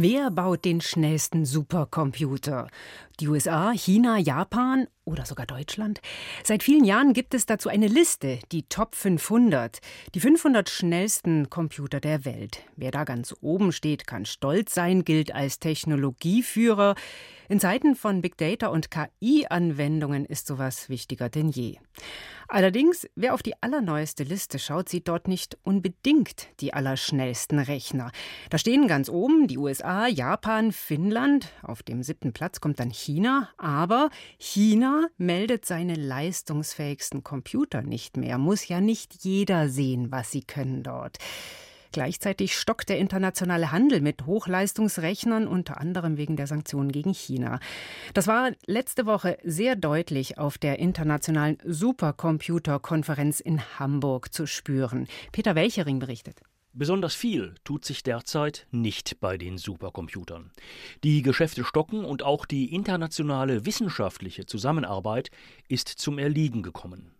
Wer 0.00 0.30
baut 0.30 0.64
den 0.64 0.80
schnellsten 0.80 1.44
Supercomputer? 1.44 2.68
Die 3.18 3.26
USA, 3.26 3.72
China, 3.72 4.16
Japan 4.16 4.86
oder 5.04 5.26
sogar 5.26 5.44
Deutschland? 5.44 6.00
Seit 6.44 6.62
vielen 6.62 6.84
Jahren 6.84 7.14
gibt 7.14 7.34
es 7.34 7.46
dazu 7.46 7.68
eine 7.68 7.88
Liste, 7.88 8.38
die 8.52 8.62
Top 8.62 8.94
500, 8.94 9.80
die 10.14 10.20
500 10.20 10.70
schnellsten 10.70 11.50
Computer 11.50 11.98
der 11.98 12.24
Welt. 12.24 12.60
Wer 12.76 12.92
da 12.92 13.02
ganz 13.02 13.34
oben 13.40 13.72
steht, 13.72 14.06
kann 14.06 14.24
stolz 14.24 14.72
sein, 14.72 15.04
gilt 15.04 15.34
als 15.34 15.58
Technologieführer. 15.58 16.94
In 17.50 17.60
Zeiten 17.60 17.96
von 17.96 18.20
Big 18.20 18.36
Data 18.36 18.66
und 18.66 18.90
KI-Anwendungen 18.90 20.26
ist 20.26 20.46
sowas 20.46 20.90
wichtiger 20.90 21.30
denn 21.30 21.48
je. 21.48 21.78
Allerdings, 22.46 23.08
wer 23.14 23.32
auf 23.32 23.42
die 23.42 23.54
allerneueste 23.62 24.22
Liste 24.22 24.58
schaut, 24.58 24.90
sieht 24.90 25.08
dort 25.08 25.28
nicht 25.28 25.56
unbedingt 25.62 26.48
die 26.60 26.74
allerschnellsten 26.74 27.58
Rechner. 27.58 28.12
Da 28.50 28.58
stehen 28.58 28.86
ganz 28.86 29.08
oben 29.08 29.48
die 29.48 29.56
USA, 29.56 30.06
Japan, 30.06 30.72
Finnland. 30.72 31.48
Auf 31.62 31.82
dem 31.82 32.02
siebten 32.02 32.34
Platz 32.34 32.60
kommt 32.60 32.80
dann 32.80 32.90
China. 32.90 33.48
Aber 33.56 34.10
China 34.38 35.08
meldet 35.16 35.64
seine 35.64 35.94
leistungsfähigsten 35.94 37.24
Computer 37.24 37.80
nicht 37.80 38.18
mehr. 38.18 38.36
Muss 38.36 38.68
ja 38.68 38.82
nicht 38.82 39.24
jeder 39.24 39.70
sehen, 39.70 40.12
was 40.12 40.30
sie 40.30 40.42
können 40.42 40.82
dort. 40.82 41.16
Gleichzeitig 41.92 42.56
stockt 42.56 42.88
der 42.88 42.98
internationale 42.98 43.72
Handel 43.72 44.00
mit 44.00 44.26
Hochleistungsrechnern, 44.26 45.46
unter 45.46 45.80
anderem 45.80 46.16
wegen 46.16 46.36
der 46.36 46.46
Sanktionen 46.46 46.92
gegen 46.92 47.14
China. 47.14 47.60
Das 48.14 48.26
war 48.26 48.52
letzte 48.66 49.06
Woche 49.06 49.38
sehr 49.42 49.76
deutlich 49.76 50.38
auf 50.38 50.58
der 50.58 50.78
internationalen 50.78 51.58
Supercomputerkonferenz 51.64 53.40
in 53.40 53.60
Hamburg 53.78 54.32
zu 54.32 54.46
spüren. 54.46 55.08
Peter 55.32 55.54
Welchering 55.54 55.98
berichtet. 55.98 56.40
Besonders 56.74 57.14
viel 57.14 57.54
tut 57.64 57.84
sich 57.84 58.02
derzeit 58.02 58.66
nicht 58.70 59.18
bei 59.20 59.36
den 59.36 59.58
Supercomputern. 59.58 60.52
Die 61.02 61.22
Geschäfte 61.22 61.64
stocken 61.64 62.04
und 62.04 62.22
auch 62.22 62.46
die 62.46 62.72
internationale 62.72 63.66
wissenschaftliche 63.66 64.46
Zusammenarbeit 64.46 65.30
ist 65.68 65.88
zum 65.88 66.18
Erliegen 66.18 66.62
gekommen. 66.62 67.17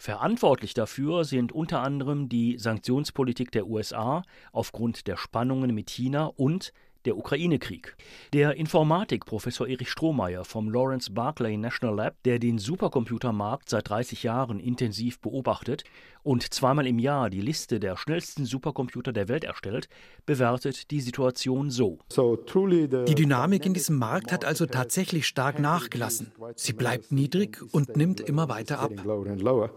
Verantwortlich 0.00 0.74
dafür 0.74 1.24
sind 1.24 1.50
unter 1.50 1.82
anderem 1.82 2.28
die 2.28 2.56
Sanktionspolitik 2.56 3.50
der 3.50 3.66
USA 3.66 4.22
aufgrund 4.52 5.08
der 5.08 5.16
Spannungen 5.16 5.74
mit 5.74 5.90
China 5.90 6.26
und 6.36 6.72
der 7.04 7.16
Ukraine-Krieg. 7.16 7.96
Der 8.32 8.54
Informatikprofessor 8.54 9.68
Erich 9.68 9.90
Strohmeier 9.90 10.44
vom 10.44 10.70
Lawrence 10.70 11.12
Barclay 11.12 11.56
National 11.56 11.96
Lab, 11.96 12.14
der 12.24 12.38
den 12.38 12.58
Supercomputermarkt 12.58 13.68
seit 13.68 13.88
30 13.88 14.22
Jahren 14.22 14.60
intensiv 14.60 15.20
beobachtet 15.20 15.84
und 16.22 16.52
zweimal 16.52 16.86
im 16.86 16.98
Jahr 16.98 17.30
die 17.30 17.40
Liste 17.40 17.80
der 17.80 17.96
schnellsten 17.96 18.44
Supercomputer 18.44 19.12
der 19.12 19.28
Welt 19.28 19.44
erstellt, 19.44 19.88
bewertet 20.26 20.90
die 20.90 21.00
Situation 21.00 21.70
so. 21.70 21.98
Die 22.10 23.14
Dynamik 23.14 23.64
in 23.64 23.74
diesem 23.74 23.96
Markt 23.96 24.32
hat 24.32 24.44
also 24.44 24.66
tatsächlich 24.66 25.26
stark 25.26 25.58
nachgelassen. 25.58 26.32
Sie 26.56 26.72
bleibt 26.72 27.12
niedrig 27.12 27.62
und 27.72 27.96
nimmt 27.96 28.20
immer 28.20 28.48
weiter 28.48 28.80
ab. 28.80 28.92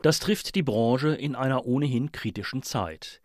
Das 0.01 0.19
trifft 0.19 0.55
die 0.55 0.63
Branche 0.63 1.09
in 1.09 1.35
einer 1.35 1.65
ohnehin 1.65 2.11
kritischen 2.11 2.63
Zeit. 2.63 3.21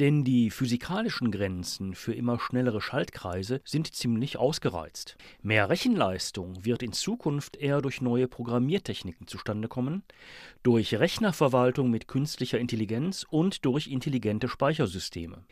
Denn 0.00 0.22
die 0.22 0.50
physikalischen 0.50 1.32
Grenzen 1.32 1.94
für 1.94 2.14
immer 2.14 2.38
schnellere 2.38 2.80
Schaltkreise 2.80 3.60
sind 3.64 3.92
ziemlich 3.92 4.36
ausgereizt. 4.36 5.16
Mehr 5.42 5.68
Rechenleistung 5.70 6.64
wird 6.64 6.84
in 6.84 6.92
Zukunft 6.92 7.56
eher 7.56 7.82
durch 7.82 8.00
neue 8.00 8.28
Programmiertechniken 8.28 9.26
zustande 9.26 9.66
kommen, 9.66 10.04
durch 10.62 10.94
Rechnerverwaltung 10.94 11.90
mit 11.90 12.06
künstlicher 12.06 12.60
Intelligenz 12.60 13.26
und 13.28 13.64
durch 13.64 13.88
intelligente 13.88 14.48
Speichersysteme. 14.48 15.44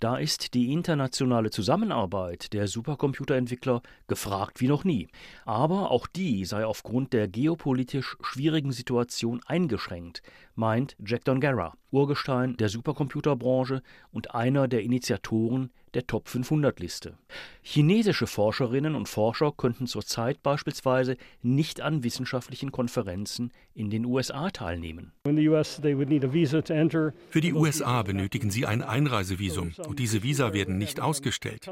Da 0.00 0.16
ist 0.16 0.54
die 0.54 0.72
internationale 0.72 1.50
Zusammenarbeit 1.50 2.52
der 2.52 2.68
Supercomputerentwickler 2.68 3.82
gefragt 4.06 4.60
wie 4.60 4.68
noch 4.68 4.84
nie. 4.84 5.08
Aber 5.44 5.90
auch 5.90 6.06
die 6.06 6.44
sei 6.44 6.64
aufgrund 6.64 7.12
der 7.12 7.26
geopolitisch 7.26 8.16
schwierigen 8.20 8.70
Situation 8.70 9.40
eingeschränkt, 9.46 10.22
meint 10.54 10.94
Jack 11.04 11.24
Dongara, 11.24 11.74
Urgestein 11.90 12.56
der 12.58 12.68
Supercomputerbranche 12.68 13.82
und 14.12 14.36
einer 14.36 14.68
der 14.68 14.82
Initiatoren 14.82 15.70
der 15.94 16.06
Top 16.06 16.28
500 16.28 16.80
Liste. 16.80 17.18
Chinesische 17.62 18.26
Forscherinnen 18.26 18.94
und 18.94 19.08
Forscher 19.08 19.52
könnten 19.56 19.86
zurzeit 19.86 20.42
beispielsweise 20.42 21.16
nicht 21.42 21.80
an 21.80 22.02
wissenschaftlichen 22.02 22.72
Konferenzen 22.72 23.52
in 23.74 23.90
den 23.90 24.04
USA 24.04 24.50
teilnehmen. 24.50 25.12
Für 25.24 25.34
die 27.40 27.52
USA 27.52 28.02
benötigen 28.02 28.50
sie 28.50 28.66
ein 28.66 28.82
Einreisevisum 28.82 29.72
und 29.86 29.98
diese 29.98 30.22
Visa 30.22 30.52
werden 30.52 30.78
nicht 30.78 31.00
ausgestellt. 31.00 31.70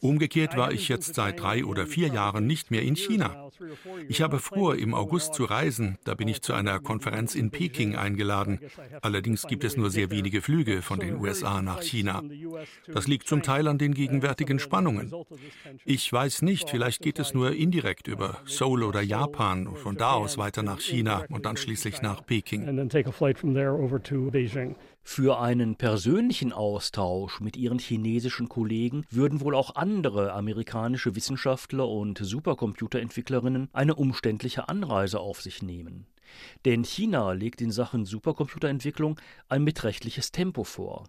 Umgekehrt 0.00 0.56
war 0.56 0.72
ich 0.72 0.88
jetzt 0.88 1.14
seit 1.14 1.40
drei 1.40 1.64
oder 1.64 1.86
vier 1.86 2.08
Jahren 2.08 2.46
nicht 2.46 2.70
mehr 2.70 2.82
in 2.82 2.96
China. 2.96 3.50
Ich 4.08 4.22
habe 4.22 4.38
vor, 4.38 4.76
im 4.76 4.94
August 4.94 5.34
zu 5.34 5.44
reisen, 5.44 5.98
da 6.04 6.14
bin 6.14 6.28
ich 6.28 6.42
zu 6.42 6.52
einer 6.52 6.80
Konferenz 6.80 7.34
in 7.34 7.50
Peking 7.50 7.96
eingeladen. 7.96 8.60
Allerdings 9.02 9.46
gibt 9.46 9.64
es 9.64 9.76
nur 9.76 9.90
sehr 9.90 10.10
wenige 10.10 10.42
Flüge 10.42 10.82
von 10.82 11.00
den 11.00 11.20
USA 11.20 11.62
nach 11.62 11.82
China. 11.82 12.22
Das 12.86 13.06
liegt 13.06 13.28
zum 13.28 13.39
Teil 13.42 13.68
an 13.68 13.78
den 13.78 13.94
gegenwärtigen 13.94 14.58
Spannungen. 14.58 15.12
Ich 15.84 16.12
weiß 16.12 16.42
nicht, 16.42 16.70
vielleicht 16.70 17.02
geht 17.02 17.18
es 17.18 17.34
nur 17.34 17.52
indirekt 17.52 18.08
über 18.08 18.38
Seoul 18.46 18.82
oder 18.82 19.02
Japan 19.02 19.66
und 19.66 19.78
von 19.78 19.96
da 19.96 20.12
aus 20.12 20.38
weiter 20.38 20.62
nach 20.62 20.80
China 20.80 21.24
und 21.28 21.46
dann 21.46 21.56
schließlich 21.56 22.02
nach 22.02 22.24
Peking. 22.24 22.90
Für 25.02 25.40
einen 25.40 25.76
persönlichen 25.76 26.52
Austausch 26.52 27.40
mit 27.40 27.56
ihren 27.56 27.78
chinesischen 27.78 28.48
Kollegen 28.48 29.04
würden 29.10 29.40
wohl 29.40 29.54
auch 29.54 29.74
andere 29.74 30.32
amerikanische 30.32 31.16
Wissenschaftler 31.16 31.88
und 31.88 32.18
Supercomputerentwicklerinnen 32.18 33.70
eine 33.72 33.94
umständliche 33.94 34.68
Anreise 34.68 35.20
auf 35.20 35.40
sich 35.40 35.62
nehmen. 35.62 36.06
Denn 36.64 36.84
China 36.84 37.32
legt 37.32 37.60
in 37.60 37.72
Sachen 37.72 38.04
Supercomputerentwicklung 38.04 39.20
ein 39.48 39.64
beträchtliches 39.64 40.30
Tempo 40.30 40.64
vor 40.64 41.04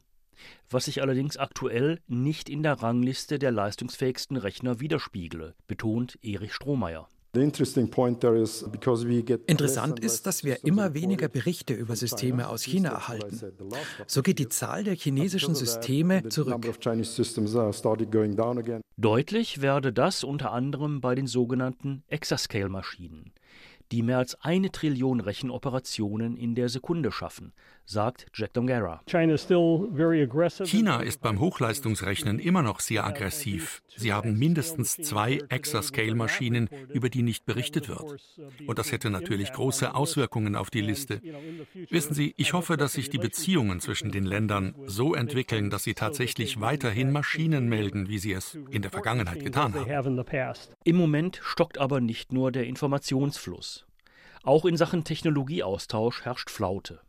was 0.69 0.85
sich 0.85 1.01
allerdings 1.01 1.37
aktuell 1.37 1.99
nicht 2.07 2.49
in 2.49 2.63
der 2.63 2.81
Rangliste 2.81 3.39
der 3.39 3.51
leistungsfähigsten 3.51 4.37
Rechner 4.37 4.79
widerspiegle, 4.79 5.55
betont 5.67 6.17
Erich 6.21 6.53
Strohmeier. 6.53 7.07
Interessant 9.47 9.99
ist, 10.01 10.27
dass 10.27 10.43
wir 10.43 10.65
immer 10.65 10.93
weniger 10.93 11.29
Berichte 11.29 11.73
über 11.73 11.95
Systeme 11.95 12.49
aus 12.49 12.63
China 12.63 12.89
erhalten. 12.89 13.39
So 14.05 14.21
geht 14.21 14.37
die 14.37 14.49
Zahl 14.49 14.83
der 14.83 14.95
chinesischen 14.95 15.55
Systeme 15.55 16.27
zurück. 16.27 16.61
Deutlich 18.97 19.61
werde 19.61 19.93
das 19.93 20.23
unter 20.25 20.51
anderem 20.51 20.99
bei 20.99 21.15
den 21.15 21.27
sogenannten 21.27 22.03
Exascale-Maschinen 22.07 23.31
die 23.91 24.03
mehr 24.03 24.19
als 24.19 24.35
eine 24.41 24.71
Trillion 24.71 25.19
Rechenoperationen 25.19 26.37
in 26.37 26.55
der 26.55 26.69
Sekunde 26.69 27.11
schaffen, 27.11 27.53
sagt 27.85 28.27
Jack 28.33 28.53
Dongara. 28.53 29.01
China 29.05 31.01
ist 31.01 31.21
beim 31.21 31.39
Hochleistungsrechnen 31.39 32.39
immer 32.39 32.61
noch 32.61 32.79
sehr 32.79 33.05
aggressiv. 33.05 33.81
Sie 33.95 34.13
haben 34.13 34.37
mindestens 34.37 34.97
zwei 34.97 35.39
Exascale-Maschinen, 35.49 36.69
über 36.93 37.09
die 37.09 37.21
nicht 37.21 37.45
berichtet 37.45 37.89
wird. 37.89 38.21
Und 38.65 38.79
das 38.79 38.91
hätte 38.91 39.09
natürlich 39.09 39.51
große 39.51 39.93
Auswirkungen 39.93 40.55
auf 40.55 40.69
die 40.69 40.81
Liste. 40.81 41.21
Wissen 41.89 42.13
Sie, 42.13 42.33
ich 42.37 42.53
hoffe, 42.53 42.77
dass 42.77 42.93
sich 42.93 43.09
die 43.09 43.17
Beziehungen 43.17 43.79
zwischen 43.79 44.11
den 44.11 44.23
Ländern 44.23 44.75
so 44.85 45.13
entwickeln, 45.13 45.69
dass 45.69 45.83
sie 45.83 45.93
tatsächlich 45.93 46.61
weiterhin 46.61 47.11
Maschinen 47.11 47.67
melden, 47.67 48.07
wie 48.09 48.19
sie 48.19 48.33
es 48.33 48.57
in 48.69 48.81
der 48.81 48.91
Vergangenheit 48.91 49.43
getan 49.43 49.73
haben. 49.75 50.65
Im 50.83 50.95
Moment 50.95 51.39
stockt 51.43 51.77
aber 51.77 52.01
nicht 52.01 52.31
nur 52.31 52.51
der 52.51 52.65
Informationsfluss. 52.65 53.85
Auch 54.43 54.65
in 54.65 54.77
Sachen 54.77 55.03
Technologieaustausch 55.03 56.23
herrscht 56.23 56.49
Flaute. 56.49 57.01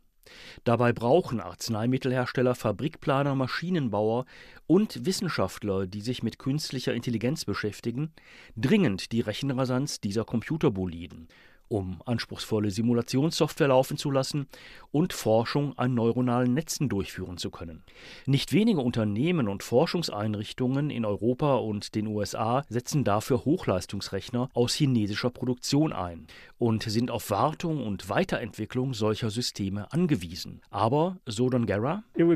Dabei 0.63 0.93
brauchen 0.93 1.39
Arzneimittelhersteller, 1.39 2.55
Fabrikplaner, 2.55 3.35
Maschinenbauer 3.35 4.25
und 4.67 5.05
Wissenschaftler, 5.05 5.87
die 5.87 6.01
sich 6.01 6.23
mit 6.23 6.39
künstlicher 6.39 6.93
Intelligenz 6.93 7.45
beschäftigen, 7.45 8.13
dringend 8.55 9.11
die 9.11 9.21
Rechenrasanz 9.21 9.99
dieser 9.99 10.25
Computerboliden 10.25 11.27
um 11.67 12.01
anspruchsvolle 12.05 12.71
Simulationssoftware 12.71 13.69
laufen 13.69 13.97
zu 13.97 14.11
lassen 14.11 14.47
und 14.91 15.11
Forschung 15.11 15.77
an 15.77 15.93
neuronalen 15.93 16.53
Netzen 16.53 16.87
durchführen 16.87 17.37
zu 17.37 17.49
können. 17.49 17.83
Nicht 18.25 18.53
wenige 18.53 18.81
Unternehmen 18.81 19.47
und 19.47 19.63
Forschungseinrichtungen 19.63 20.89
in 20.89 21.03
Europa 21.03 21.55
und 21.55 21.95
den 21.95 22.07
USA 22.07 22.63
setzen 22.69 23.03
dafür 23.03 23.45
Hochleistungsrechner 23.45 24.49
aus 24.53 24.75
chinesischer 24.75 25.31
Produktion 25.31 25.93
ein 25.93 26.27
und 26.59 26.83
sind 26.83 27.09
auf 27.09 27.31
Wartung 27.31 27.85
und 27.85 28.09
Weiterentwicklung 28.09 28.93
solcher 28.93 29.29
Systeme 29.29 29.91
angewiesen. 29.91 30.61
Aber, 30.69 31.17
so 31.25 31.49
Don 31.49 31.65
Guerra, 31.65 32.03
es 32.15 32.27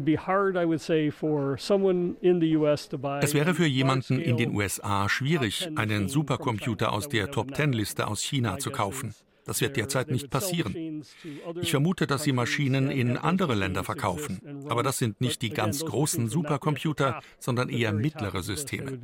wäre 3.34 3.54
für 3.54 3.66
jemanden 3.66 4.20
in 4.20 4.38
den 4.38 4.56
USA 4.56 5.10
schwierig, 5.10 5.70
einen 5.76 6.10
Supercomputer 6.10 6.92
aus 6.92 7.08
der 7.08 7.32
Top-10-Liste 7.32 8.08
aus 8.08 8.22
China 8.22 8.58
zu 8.58 8.72
kaufen. 8.72 9.14
Das 9.48 9.62
wird 9.62 9.78
derzeit 9.78 10.12
nicht 10.12 10.30
passieren. 10.30 11.04
Ich 11.62 11.72
vermute, 11.72 12.06
dass 12.06 12.24
sie 12.24 12.34
Maschinen 12.34 12.92
in 12.92 13.18
andere 13.18 13.56
Länder 13.56 13.84
verkaufen. 13.84 14.66
Aber 14.70 14.84
das 14.84 14.98
sind 14.98 15.22
nicht 15.22 15.42
die 15.42 15.50
ganz 15.50 15.84
großen 15.84 16.28
Supercomputer, 16.28 17.22
sondern 17.40 17.70
eher 17.70 17.94
mittlere 17.94 18.44
Systeme. 18.44 19.00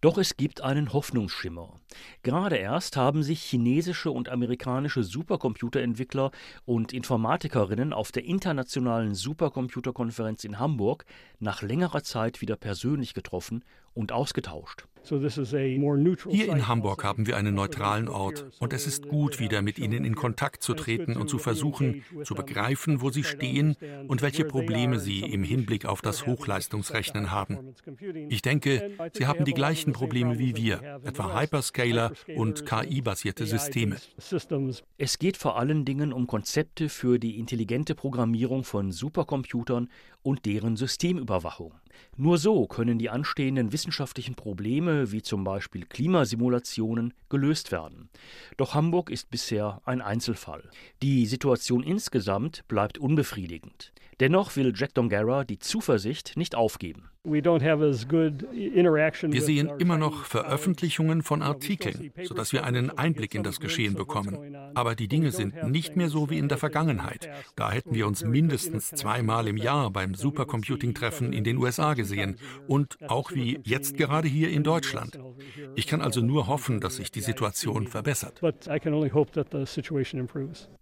Doch 0.00 0.16
es 0.16 0.36
gibt 0.36 0.60
einen 0.60 0.92
Hoffnungsschimmer. 0.92 1.74
Gerade 2.22 2.56
erst 2.56 2.96
haben 2.96 3.24
sich 3.24 3.42
chinesische 3.42 4.12
und 4.12 4.28
amerikanische 4.28 5.02
Supercomputerentwickler 5.02 6.30
und 6.64 6.92
Informatikerinnen 6.92 7.92
auf 7.92 8.12
der 8.12 8.24
internationalen 8.24 9.16
Supercomputerkonferenz 9.16 10.44
in 10.44 10.60
Hamburg 10.60 11.04
nach 11.40 11.62
längerer 11.62 12.04
Zeit 12.04 12.40
wieder 12.40 12.54
persönlich 12.54 13.12
getroffen 13.12 13.64
und 13.98 14.12
ausgetauscht. 14.12 14.84
Hier 16.28 16.48
in 16.52 16.68
Hamburg 16.68 17.04
haben 17.04 17.26
wir 17.26 17.36
einen 17.36 17.54
neutralen 17.54 18.08
Ort 18.08 18.46
und 18.58 18.72
es 18.74 18.86
ist 18.86 19.08
gut, 19.08 19.40
wieder 19.40 19.62
mit 19.62 19.78
ihnen 19.78 20.04
in 20.04 20.14
Kontakt 20.14 20.62
zu 20.62 20.74
treten 20.74 21.16
und 21.16 21.30
zu 21.30 21.38
versuchen, 21.38 22.04
zu 22.24 22.34
begreifen, 22.34 23.00
wo 23.00 23.10
sie 23.10 23.24
stehen 23.24 23.76
und 24.06 24.20
welche 24.20 24.44
Probleme 24.44 24.98
sie 24.98 25.20
im 25.20 25.42
Hinblick 25.42 25.86
auf 25.86 26.02
das 26.02 26.26
Hochleistungsrechnen 26.26 27.30
haben. 27.30 27.74
Ich 28.28 28.42
denke, 28.42 28.90
sie 29.12 29.26
haben 29.26 29.46
die 29.46 29.54
gleichen 29.54 29.94
Probleme 29.94 30.38
wie 30.38 30.56
wir, 30.56 31.00
etwa 31.04 31.40
Hyperscaler 31.40 32.12
und 32.36 32.66
KI-basierte 32.66 33.46
Systeme. 33.46 33.96
Es 34.98 35.18
geht 35.18 35.36
vor 35.38 35.58
allen 35.58 35.86
Dingen 35.86 36.12
um 36.12 36.26
Konzepte 36.26 36.90
für 36.90 37.18
die 37.18 37.38
intelligente 37.38 37.94
Programmierung 37.94 38.62
von 38.62 38.92
Supercomputern 38.92 39.88
und 40.22 40.44
deren 40.44 40.76
Systemüberwachung. 40.76 41.72
Nur 42.16 42.38
so 42.38 42.66
können 42.66 42.98
die 42.98 43.10
anstehenden 43.10 43.72
wissenschaftlichen 43.72 44.34
Probleme, 44.34 45.12
wie 45.12 45.22
zum 45.22 45.44
Beispiel 45.44 45.84
Klimasimulationen, 45.86 47.14
gelöst 47.28 47.72
werden. 47.72 48.08
Doch 48.56 48.74
Hamburg 48.74 49.10
ist 49.10 49.30
bisher 49.30 49.80
ein 49.84 50.00
Einzelfall. 50.00 50.68
Die 51.02 51.26
Situation 51.26 51.82
insgesamt 51.82 52.66
bleibt 52.68 52.98
unbefriedigend. 52.98 53.92
Dennoch 54.20 54.56
will 54.56 54.72
Jack 54.74 54.94
Dongara 54.94 55.44
die 55.44 55.60
Zuversicht 55.60 56.36
nicht 56.36 56.56
aufgeben. 56.56 57.10
Wir 57.24 57.42
sehen 59.42 59.70
immer 59.78 59.98
noch 59.98 60.24
Veröffentlichungen 60.24 61.22
von 61.22 61.42
Artikeln, 61.42 62.12
sodass 62.22 62.52
wir 62.52 62.64
einen 62.64 62.96
Einblick 62.96 63.34
in 63.34 63.42
das 63.42 63.60
Geschehen 63.60 63.94
bekommen. 63.94 64.56
Aber 64.74 64.94
die 64.94 65.08
Dinge 65.08 65.32
sind 65.32 65.68
nicht 65.68 65.96
mehr 65.96 66.08
so 66.08 66.30
wie 66.30 66.38
in 66.38 66.48
der 66.48 66.58
Vergangenheit. 66.58 67.28
Da 67.56 67.72
hätten 67.72 67.94
wir 67.94 68.06
uns 68.06 68.24
mindestens 68.24 68.90
zweimal 68.90 69.48
im 69.48 69.56
Jahr 69.56 69.90
beim 69.90 70.14
Supercomputing-Treffen 70.14 71.32
in 71.32 71.44
den 71.44 71.58
USA 71.58 71.94
gesehen 71.94 72.36
und 72.66 72.98
auch 73.08 73.32
wie 73.32 73.60
jetzt 73.64 73.96
gerade 73.96 74.28
hier 74.28 74.50
in 74.50 74.62
Deutschland. 74.62 75.18
Ich 75.74 75.86
kann 75.86 76.00
also 76.00 76.20
nur 76.20 76.46
hoffen, 76.46 76.80
dass 76.80 76.96
sich 76.96 77.10
die 77.10 77.20
Situation 77.20 77.88
verbessert. 77.88 78.40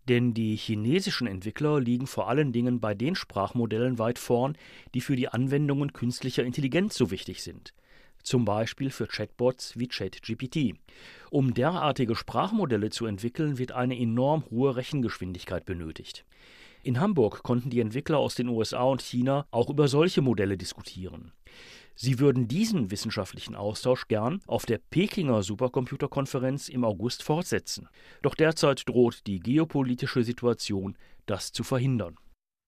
Denn 0.08 0.34
die 0.34 0.54
chinesischen 0.54 1.26
Entwickler 1.26 1.80
liegen 1.80 2.06
vor 2.06 2.28
allen 2.28 2.52
Dingen 2.52 2.78
bei 2.78 2.94
den 2.94 3.16
Sprachmodellen 3.16 3.98
weit 3.98 4.20
vorn, 4.20 4.56
die 4.94 5.00
für 5.00 5.16
die 5.16 5.28
Anwendungen 5.28 5.92
künstlicher 5.92 6.35
Intelligenz 6.44 6.96
so 6.96 7.10
wichtig 7.10 7.42
sind. 7.42 7.72
Zum 8.22 8.44
Beispiel 8.44 8.90
für 8.90 9.06
Chatbots 9.06 9.78
wie 9.78 9.86
ChatGPT. 9.86 10.74
Um 11.30 11.54
derartige 11.54 12.16
Sprachmodelle 12.16 12.90
zu 12.90 13.06
entwickeln, 13.06 13.58
wird 13.58 13.72
eine 13.72 13.96
enorm 13.96 14.44
hohe 14.50 14.74
Rechengeschwindigkeit 14.74 15.64
benötigt. 15.64 16.24
In 16.82 17.00
Hamburg 17.00 17.42
konnten 17.42 17.70
die 17.70 17.80
Entwickler 17.80 18.18
aus 18.18 18.34
den 18.34 18.48
USA 18.48 18.82
und 18.82 19.02
China 19.02 19.46
auch 19.50 19.70
über 19.70 19.88
solche 19.88 20.22
Modelle 20.22 20.56
diskutieren. 20.56 21.32
Sie 21.94 22.18
würden 22.18 22.46
diesen 22.46 22.90
wissenschaftlichen 22.90 23.54
Austausch 23.54 24.06
gern 24.06 24.42
auf 24.46 24.66
der 24.66 24.78
Pekinger 24.78 25.42
Supercomputerkonferenz 25.42 26.68
im 26.68 26.84
August 26.84 27.22
fortsetzen. 27.22 27.88
Doch 28.22 28.34
derzeit 28.34 28.86
droht 28.86 29.26
die 29.26 29.40
geopolitische 29.40 30.22
Situation, 30.22 30.96
das 31.24 31.52
zu 31.52 31.64
verhindern. 31.64 32.16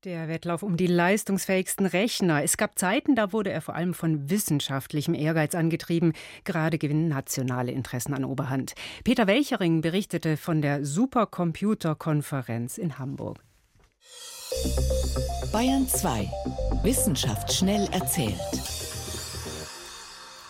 Der 0.04 0.28
Wettlauf 0.28 0.62
um 0.62 0.76
die 0.76 0.86
leistungsfähigsten 0.86 1.84
Rechner. 1.84 2.44
Es 2.44 2.56
gab 2.56 2.78
Zeiten, 2.78 3.16
da 3.16 3.32
wurde 3.32 3.50
er 3.50 3.60
vor 3.60 3.74
allem 3.74 3.94
von 3.94 4.30
wissenschaftlichem 4.30 5.12
Ehrgeiz 5.12 5.56
angetrieben. 5.56 6.12
Gerade 6.44 6.78
gewinnen 6.78 7.08
nationale 7.08 7.72
Interessen 7.72 8.14
an 8.14 8.24
Oberhand. 8.24 8.74
Peter 9.02 9.26
Welchering 9.26 9.80
berichtete 9.80 10.36
von 10.36 10.62
der 10.62 10.84
Supercomputerkonferenz 10.84 12.78
in 12.78 13.00
Hamburg. 13.00 13.38
Bayern 15.50 15.88
2. 15.88 16.30
Wissenschaft 16.84 17.52
schnell 17.52 17.88
erzählt. 17.90 18.38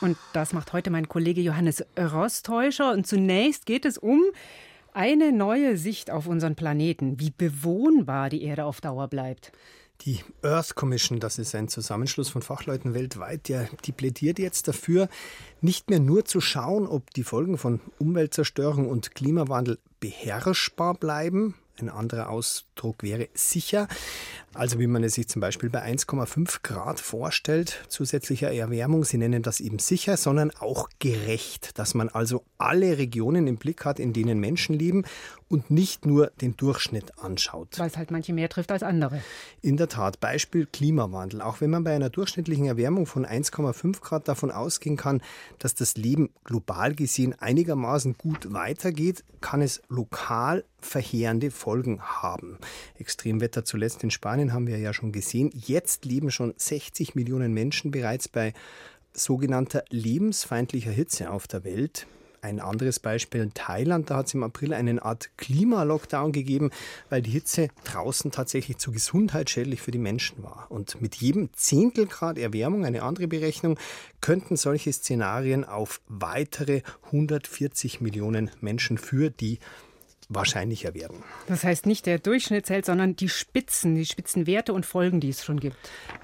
Und 0.03 0.19
das 0.35 0.53
macht 0.53 0.75
heute 0.75 0.91
mein 0.91 1.09
Kollege 1.09 1.41
Johannes 1.41 1.83
Rostäuscher. 1.99 2.93
Und 2.93 3.07
zunächst 3.07 3.65
geht 3.65 3.87
es 3.87 3.97
um 3.97 4.23
eine 4.95 5.33
neue 5.33 5.77
Sicht 5.77 6.11
auf 6.11 6.27
unseren 6.27 6.55
Planeten, 6.55 7.21
wie 7.21 7.31
bewohnbar 7.31 8.31
die 8.31 8.43
Erde 8.43 8.65
auf 8.65 8.81
Dauer 8.81 9.09
bleibt. 9.09 9.53
Die 10.03 10.21
Earth 10.43 10.77
Commission, 10.77 11.19
das 11.19 11.39
ist 11.39 11.55
ein 11.57 11.67
Zusammenschluss 11.67 12.29
von 12.29 12.41
Fachleuten 12.41 12.95
weltweit, 12.95 13.49
der, 13.49 13.69
die 13.85 13.91
plädiert 13.91 14.39
jetzt 14.39 14.69
dafür, 14.69 15.09
nicht 15.61 15.91
mehr 15.91 15.99
nur 15.99 16.25
zu 16.25 16.41
schauen, 16.41 16.87
ob 16.87 17.13
die 17.15 17.25
Folgen 17.25 17.59
von 17.59 17.81
Umweltzerstörung 17.99 18.89
und 18.89 19.17
Klimawandel 19.17 19.79
beherrschbar 19.99 20.95
bleiben, 20.95 21.57
ein 21.81 21.89
anderer 21.89 22.29
Ausdruck 22.29 23.03
wäre 23.03 23.29
sicher. 23.35 23.89
Also 24.59 24.81
wie 24.81 24.89
man 24.89 25.05
es 25.05 25.15
sich 25.15 25.29
zum 25.29 25.39
Beispiel 25.39 25.71
bei 25.71 25.85
1,5 25.85 26.65
Grad 26.65 26.99
vorstellt, 26.99 27.85
zusätzlicher 27.87 28.53
Erwärmung, 28.53 29.05
Sie 29.05 29.17
nennen 29.17 29.45
das 29.45 29.61
eben 29.61 29.79
sicher, 29.79 30.17
sondern 30.17 30.51
auch 30.59 30.89
gerecht, 30.99 31.79
dass 31.79 31.95
man 31.95 32.09
also 32.09 32.43
alle 32.59 32.99
Regionen 32.99 33.47
im 33.47 33.57
Blick 33.57 33.85
hat, 33.85 34.01
in 34.01 34.13
denen 34.13 34.41
Menschen 34.41 34.77
leben 34.77 35.05
und 35.47 35.71
nicht 35.71 36.07
nur 36.07 36.33
den 36.41 36.57
Durchschnitt 36.57 37.19
anschaut. 37.19 37.79
Weil 37.79 37.87
es 37.87 37.97
halt 37.97 38.11
manche 38.11 38.33
mehr 38.33 38.49
trifft 38.49 38.73
als 38.73 38.83
andere. 38.83 39.23
In 39.63 39.77
der 39.77 39.89
Tat, 39.89 40.19
Beispiel 40.19 40.67
Klimawandel. 40.67 41.41
Auch 41.41 41.61
wenn 41.61 41.71
man 41.71 41.85
bei 41.85 41.95
einer 41.95 42.11
durchschnittlichen 42.11 42.67
Erwärmung 42.67 43.07
von 43.07 43.25
1,5 43.25 44.01
Grad 44.01 44.27
davon 44.27 44.51
ausgehen 44.51 44.97
kann, 44.97 45.23
dass 45.61 45.77
das 45.77 45.97
Leben 45.97 46.31
global 46.43 46.97
gesehen 46.97 47.35
einigermaßen 47.39 48.17
gut 48.19 48.53
weitergeht, 48.53 49.23
kann 49.41 49.63
es 49.63 49.83
lokal 49.89 50.65
verheerende 50.81 51.51
Folgen 51.51 52.01
haben. 52.01 52.59
Extremwetter 52.99 53.65
zuletzt 53.65 54.05
in 54.05 54.11
Spanien 54.11 54.48
haben 54.53 54.67
wir 54.67 54.79
ja 54.79 54.93
schon 54.93 55.13
gesehen. 55.13 55.51
Jetzt 55.55 56.05
leben 56.05 56.31
schon 56.31 56.55
60 56.57 57.15
Millionen 57.15 57.53
Menschen 57.53 57.91
bereits 57.91 58.29
bei 58.29 58.53
sogenannter 59.13 59.85
lebensfeindlicher 59.91 60.91
Hitze 60.91 61.31
auf 61.31 61.47
der 61.47 61.65
Welt. 61.65 62.07
Ein 62.41 62.61
anderes 62.61 63.01
Beispiel 63.01 63.41
in 63.41 63.53
Thailand, 63.53 64.11
da 64.11 64.19
hat 64.19 64.29
es 64.29 64.35
im 64.35 64.45
April 64.45 64.73
eine 64.73 65.03
Art 65.03 65.37
Klimalockdown 65.39 66.31
gegeben, 66.31 66.71
weil 67.11 67.21
die 67.21 67.33
Hitze 67.33 67.69
draußen 67.83 68.31
tatsächlich 68.31 68.79
zu 68.79 68.93
gesundheitsschädlich 68.93 69.83
für 69.83 69.91
die 69.91 69.99
Menschen 69.99 70.45
war. 70.45 70.67
Und 70.69 71.01
mit 71.01 71.17
jedem 71.17 71.53
Zehntelgrad 71.55 72.39
Erwärmung, 72.39 72.85
eine 72.85 73.03
andere 73.03 73.27
Berechnung, 73.27 73.77
könnten 74.21 74.57
solche 74.57 74.93
Szenarien 74.93 75.65
auf 75.65 76.01
weitere 76.07 76.83
140 77.07 78.01
Millionen 78.01 78.53
Menschen 78.61 78.99
für 78.99 79.31
die 79.31 79.59
wahrscheinlicher 80.29 80.95
werden. 80.95 81.23
Das 81.47 81.65
heißt 81.65 81.87
nicht 81.87 82.07
der 82.07 82.19
Durchschnitt 82.19 82.67
zählt, 82.67 82.85
sondern 82.85 83.17
die 83.17 83.29
Spitzen, 83.29 83.95
die 83.95 84.05
Spitzenwerte 84.05 84.73
und 84.75 84.85
Folgen, 84.85 85.21
die 85.21 85.31
es 85.31 85.45
schon 85.45 85.59
gibt. 85.59 85.77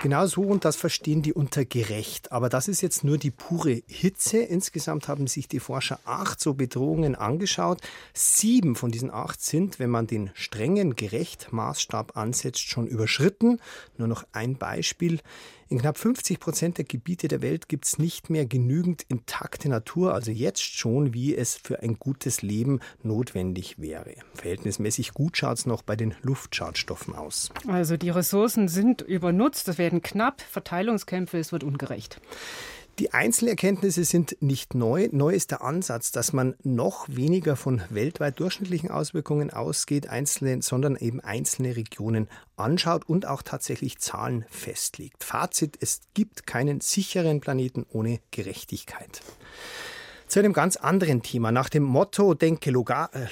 Genau 0.03 0.27
so 0.27 0.43
und 0.43 0.65
das 0.65 0.77
verstehen 0.77 1.23
die 1.23 1.33
unter 1.33 1.65
gerecht. 1.65 2.31
Aber 2.31 2.49
das 2.49 2.69
ist 2.69 2.83
jetzt 2.83 3.05
nur 3.05 3.17
die 3.17 3.31
pure 3.31 3.83
Hitze. 3.87 4.39
Insgesamt 4.39 5.09
haben 5.09 5.27
sich 5.27 5.49
die 5.49 5.61
Forscher 5.61 6.01
acht 6.05 6.41
so 6.41 6.55
Bedrohungen 6.55 7.15
angeschaut. 7.15 7.81
Sieben 8.13 8.77
von 8.77 8.91
diesen 8.91 9.11
acht 9.11 9.41
sind, 9.41 9.79
wenn 9.79 9.91
man 9.91 10.07
den 10.07 10.31
strengen 10.35 10.97
gerecht 10.97 11.53
Maßstab 11.53 12.17
ansetzt, 12.17 12.69
schon 12.69 12.87
überschritten. 12.87 13.61
Nur 13.97 14.09
noch 14.09 14.25
ein 14.33 14.57
Beispiel. 14.57 15.21
In 15.69 15.79
knapp 15.79 15.97
50 15.97 16.41
Prozent 16.41 16.79
der 16.79 16.85
Gebiete 16.85 17.27
der 17.27 17.41
Welt 17.41 17.69
gibt 17.69 17.87
es 17.87 17.99
nicht 17.99 18.29
mehr 18.29 18.45
genügend 18.45 19.03
intakte 19.09 19.69
Natur, 19.69 20.15
also 20.15 20.31
jetzt 20.31 20.63
schon, 20.63 21.15
wie 21.15 21.35
es 21.35 21.55
für 21.55 21.83
ein 21.83 21.99
gutes 21.99 22.43
Leben 22.43 22.81
notwendig 23.03 23.79
wäre. 23.79 23.94
Verhältnismäßig 24.35 25.15
gut 25.15 25.37
schaut 25.37 25.59
es 25.59 25.67
noch 25.67 25.83
bei 25.83 25.97
den 25.97 26.15
Luftschadstoffen 26.23 27.15
aus. 27.15 27.51
Also 27.69 27.97
die 27.97 28.11
Ressourcen 28.11 28.69
sind 28.69 29.03
übernutzt, 29.03 29.69
es 29.69 29.79
werden 29.79 30.03
knapp, 30.03 30.41
Verteilungskämpfe, 30.41 31.39
es 31.39 31.53
wird 31.53 31.65
ungerecht. 31.65 32.21
Die 33.01 33.13
Einzelerkenntnisse 33.13 34.05
sind 34.05 34.37
nicht 34.41 34.77
neu. 34.77 35.09
Neu 35.11 35.35
ist 35.35 35.51
der 35.51 35.63
Ansatz, 35.63 36.13
dass 36.13 36.33
man 36.33 36.55
noch 36.63 37.07
weniger 37.09 37.57
von 37.57 37.83
weltweit 37.91 38.39
durchschnittlichen 38.39 38.89
Auswirkungen 38.89 39.51
ausgeht, 39.51 40.09
einzelne, 40.09 40.63
sondern 40.63 40.95
eben 40.95 41.19
einzelne 41.19 41.75
Regionen 41.75 42.29
anschaut 42.57 43.09
und 43.09 43.27
auch 43.27 43.43
tatsächlich 43.43 43.99
Zahlen 43.99 44.45
festlegt. 44.49 45.25
Fazit, 45.25 45.77
es 45.81 46.03
gibt 46.15 46.47
keinen 46.47 46.81
sicheren 46.81 47.41
Planeten 47.41 47.85
ohne 47.91 48.21
Gerechtigkeit. 48.31 49.23
Zu 50.35 50.41
einem 50.41 50.53
ganz 50.53 50.75
anderen 50.75 51.23
Thema. 51.23 51.53
Nach 51.53 51.69
dem 51.69 51.85
Motto 51.85 52.35
Denke, 52.35 52.73
Loga 52.73 53.09
äh, 53.13 53.27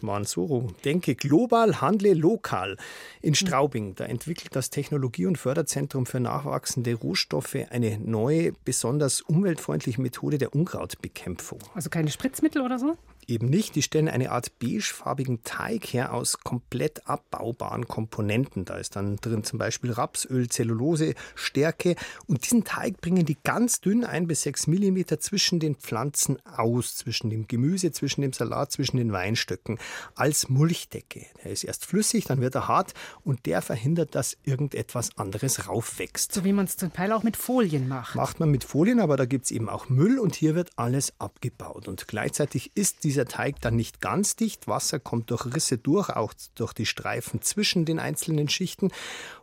Denke 0.82 1.14
global, 1.14 1.82
handle 1.82 2.14
lokal. 2.14 2.78
In 3.20 3.34
Straubing, 3.34 3.94
da 3.96 4.06
entwickelt 4.06 4.56
das 4.56 4.70
Technologie- 4.70 5.26
und 5.26 5.36
Förderzentrum 5.36 6.06
für 6.06 6.20
nachwachsende 6.20 6.94
Rohstoffe 6.94 7.58
eine 7.68 7.98
neue, 7.98 8.52
besonders 8.64 9.20
umweltfreundliche 9.20 10.00
Methode 10.00 10.38
der 10.38 10.54
Unkrautbekämpfung. 10.54 11.58
Also 11.74 11.90
keine 11.90 12.10
Spritzmittel 12.10 12.62
oder 12.62 12.78
so? 12.78 12.96
Eben 13.28 13.48
nicht. 13.48 13.74
Die 13.74 13.82
stellen 13.82 14.08
eine 14.08 14.32
Art 14.32 14.58
beigefarbigen 14.58 15.42
Teig 15.44 15.92
her 15.92 16.12
aus 16.12 16.38
komplett 16.40 17.06
abbaubaren 17.06 17.86
Komponenten. 17.86 18.64
Da 18.64 18.76
ist 18.78 18.96
dann 18.96 19.16
drin 19.16 19.44
zum 19.44 19.58
Beispiel 19.58 19.92
Rapsöl, 19.92 20.48
Zellulose, 20.48 21.14
Stärke. 21.34 21.94
Und 22.26 22.44
diesen 22.44 22.64
Teig 22.64 23.00
bringen 23.00 23.26
die 23.26 23.36
ganz 23.44 23.80
dünn 23.80 24.04
ein 24.04 24.26
bis 24.26 24.42
sechs 24.42 24.66
Millimeter 24.66 25.20
zwischen 25.20 25.60
den 25.60 25.76
Pflanzen 25.76 26.38
aus, 26.44 26.96
zwischen 26.96 27.30
dem 27.30 27.46
Gemüse, 27.46 27.92
zwischen 27.92 28.22
dem 28.22 28.32
Salat, 28.32 28.72
zwischen 28.72 28.96
den 28.96 29.12
Weinstöcken 29.12 29.78
als 30.14 30.48
Mulchdecke. 30.48 31.26
Der 31.44 31.52
ist 31.52 31.64
erst 31.64 31.86
flüssig, 31.86 32.24
dann 32.24 32.40
wird 32.40 32.54
er 32.54 32.68
hart 32.68 32.94
und 33.24 33.46
der 33.46 33.62
verhindert, 33.62 34.14
dass 34.14 34.36
irgendetwas 34.44 35.16
anderes 35.18 35.68
raufwächst. 35.68 36.32
So 36.32 36.44
wie 36.44 36.52
man 36.52 36.64
es 36.64 36.76
zum 36.76 36.92
Teil 36.92 37.12
auch 37.12 37.22
mit 37.22 37.36
Folien 37.36 37.88
macht. 37.88 38.14
Macht 38.14 38.40
man 38.40 38.50
mit 38.50 38.64
Folien, 38.64 39.00
aber 39.00 39.16
da 39.16 39.26
gibt 39.26 39.46
es 39.46 39.50
eben 39.50 39.68
auch 39.68 39.88
Müll 39.88 40.18
und 40.18 40.34
hier 40.34 40.54
wird 40.54 40.70
alles 40.76 41.12
abgebaut. 41.18 41.88
Und 41.88 42.08
gleichzeitig 42.08 42.72
ist 42.74 43.04
dieser 43.04 43.17
dieser 43.18 43.26
Teig 43.26 43.60
dann 43.60 43.74
nicht 43.74 44.00
ganz 44.00 44.36
dicht. 44.36 44.68
Wasser 44.68 45.00
kommt 45.00 45.30
durch 45.30 45.44
Risse 45.44 45.76
durch, 45.76 46.10
auch 46.10 46.32
durch 46.54 46.72
die 46.72 46.86
Streifen 46.86 47.42
zwischen 47.42 47.84
den 47.84 47.98
einzelnen 47.98 48.48
Schichten. 48.48 48.92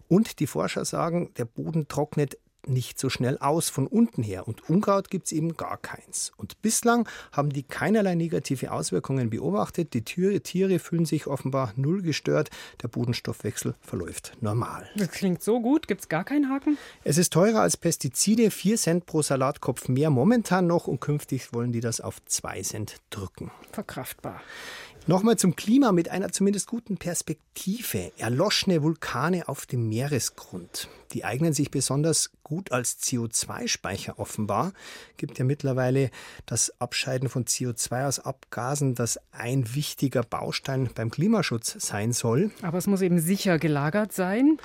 Und 0.07 0.39
die 0.39 0.47
Forscher 0.47 0.85
sagen, 0.85 1.31
der 1.35 1.43
Boden 1.43 1.89
trocknet 1.89 2.37
nicht 2.67 2.99
so 2.99 3.09
schnell 3.09 3.37
aus 3.39 3.69
von 3.69 3.87
unten 3.87 4.23
her 4.23 4.47
und 4.47 4.69
Unkraut 4.69 5.09
gibt 5.09 5.27
es 5.27 5.31
eben 5.31 5.55
gar 5.55 5.77
keins. 5.77 6.31
Und 6.37 6.61
bislang 6.61 7.07
haben 7.31 7.49
die 7.49 7.63
keinerlei 7.63 8.15
negative 8.15 8.71
Auswirkungen 8.71 9.29
beobachtet. 9.29 9.93
Die 9.93 10.03
Tiere, 10.03 10.41
Tiere 10.41 10.79
fühlen 10.79 11.05
sich 11.05 11.27
offenbar 11.27 11.73
null 11.75 12.01
gestört. 12.01 12.49
Der 12.81 12.87
Bodenstoffwechsel 12.87 13.75
verläuft 13.81 14.33
normal. 14.41 14.87
Das 14.95 15.11
klingt 15.11 15.43
so 15.43 15.61
gut. 15.61 15.87
Gibt 15.87 16.01
es 16.01 16.09
gar 16.09 16.23
keinen 16.23 16.49
Haken? 16.49 16.77
Es 17.03 17.17
ist 17.17 17.33
teurer 17.33 17.61
als 17.61 17.77
Pestizide. 17.77 18.51
4 18.51 18.77
Cent 18.77 19.05
pro 19.05 19.21
Salatkopf 19.21 19.87
mehr 19.87 20.09
momentan 20.09 20.67
noch 20.67 20.87
und 20.87 20.99
künftig 20.99 21.53
wollen 21.53 21.71
die 21.71 21.81
das 21.81 22.01
auf 22.01 22.23
2 22.25 22.61
Cent 22.61 22.95
drücken. 23.09 23.51
Verkraftbar. 23.71 24.41
Nochmal 25.07 25.37
zum 25.37 25.55
Klima 25.55 25.91
mit 25.91 26.09
einer 26.09 26.31
zumindest 26.31 26.65
guten 26.65 26.97
Perspektive. 26.97 28.11
Erloschene 28.17 28.81
Vulkane 28.81 29.47
auf 29.47 29.67
dem 29.67 29.87
Meeresgrund. 29.87 30.89
Die 31.13 31.23
eignen 31.23 31.53
sich 31.53 31.69
besonders 31.69 32.31
gut 32.41 32.71
als 32.71 32.97
CO2-Speicher 33.03 34.17
offenbar. 34.17 34.73
Gibt 35.17 35.37
ja 35.37 35.45
mittlerweile 35.45 36.09
das 36.47 36.73
Abscheiden 36.81 37.29
von 37.29 37.45
CO2 37.45 38.07
aus 38.07 38.19
Abgasen, 38.19 38.95
das 38.95 39.19
ein 39.31 39.75
wichtiger 39.75 40.23
Baustein 40.23 40.89
beim 40.95 41.11
Klimaschutz 41.11 41.75
sein 41.77 42.11
soll. 42.11 42.49
Aber 42.63 42.79
es 42.79 42.87
muss 42.87 43.01
eben 43.01 43.19
sicher 43.19 43.59
gelagert 43.59 44.11
sein. 44.11 44.57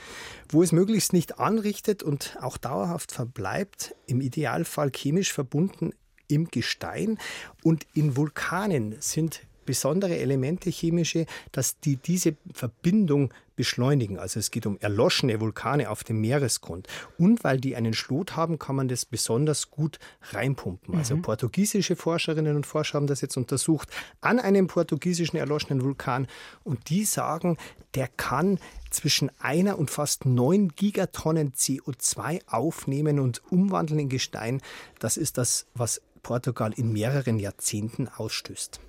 Wo 0.48 0.62
es 0.62 0.72
möglichst 0.72 1.12
nicht 1.12 1.38
anrichtet 1.38 2.02
und 2.02 2.38
auch 2.40 2.56
dauerhaft 2.56 3.12
verbleibt, 3.12 3.94
im 4.06 4.22
Idealfall 4.22 4.90
chemisch 4.90 5.34
verbunden 5.34 5.92
im 6.28 6.48
Gestein. 6.48 7.18
Und 7.62 7.86
in 7.92 8.16
Vulkanen 8.16 8.96
sind 9.00 9.42
besondere 9.70 10.18
Elemente 10.18 10.68
chemische, 10.68 11.26
dass 11.52 11.78
die 11.78 11.94
diese 11.94 12.34
Verbindung 12.52 13.32
beschleunigen. 13.54 14.18
Also 14.18 14.40
es 14.40 14.50
geht 14.50 14.66
um 14.66 14.78
erloschene 14.80 15.38
Vulkane 15.38 15.90
auf 15.90 16.02
dem 16.02 16.20
Meeresgrund. 16.20 16.88
Und 17.18 17.44
weil 17.44 17.60
die 17.60 17.76
einen 17.76 17.94
Schlot 17.94 18.34
haben, 18.34 18.58
kann 18.58 18.74
man 18.74 18.88
das 18.88 19.04
besonders 19.04 19.70
gut 19.70 20.00
reinpumpen. 20.32 20.96
Also 20.96 21.14
mhm. 21.14 21.22
portugiesische 21.22 21.94
Forscherinnen 21.94 22.56
und 22.56 22.66
Forscher 22.66 22.94
haben 22.94 23.06
das 23.06 23.20
jetzt 23.20 23.36
untersucht 23.36 23.88
an 24.20 24.40
einem 24.40 24.66
portugiesischen 24.66 25.38
erloschenen 25.38 25.84
Vulkan. 25.84 26.26
Und 26.64 26.88
die 26.88 27.04
sagen, 27.04 27.58
der 27.94 28.08
kann 28.08 28.58
zwischen 28.90 29.30
einer 29.38 29.78
und 29.78 29.88
fast 29.88 30.24
neun 30.24 30.70
Gigatonnen 30.70 31.52
CO2 31.52 32.40
aufnehmen 32.48 33.20
und 33.20 33.40
umwandeln 33.52 34.00
in 34.00 34.08
Gestein. 34.08 34.62
Das 34.98 35.16
ist 35.16 35.38
das, 35.38 35.66
was 35.74 36.02
Portugal 36.24 36.72
in 36.74 36.92
mehreren 36.92 37.38
Jahrzehnten 37.38 38.08
ausstößt 38.08 38.80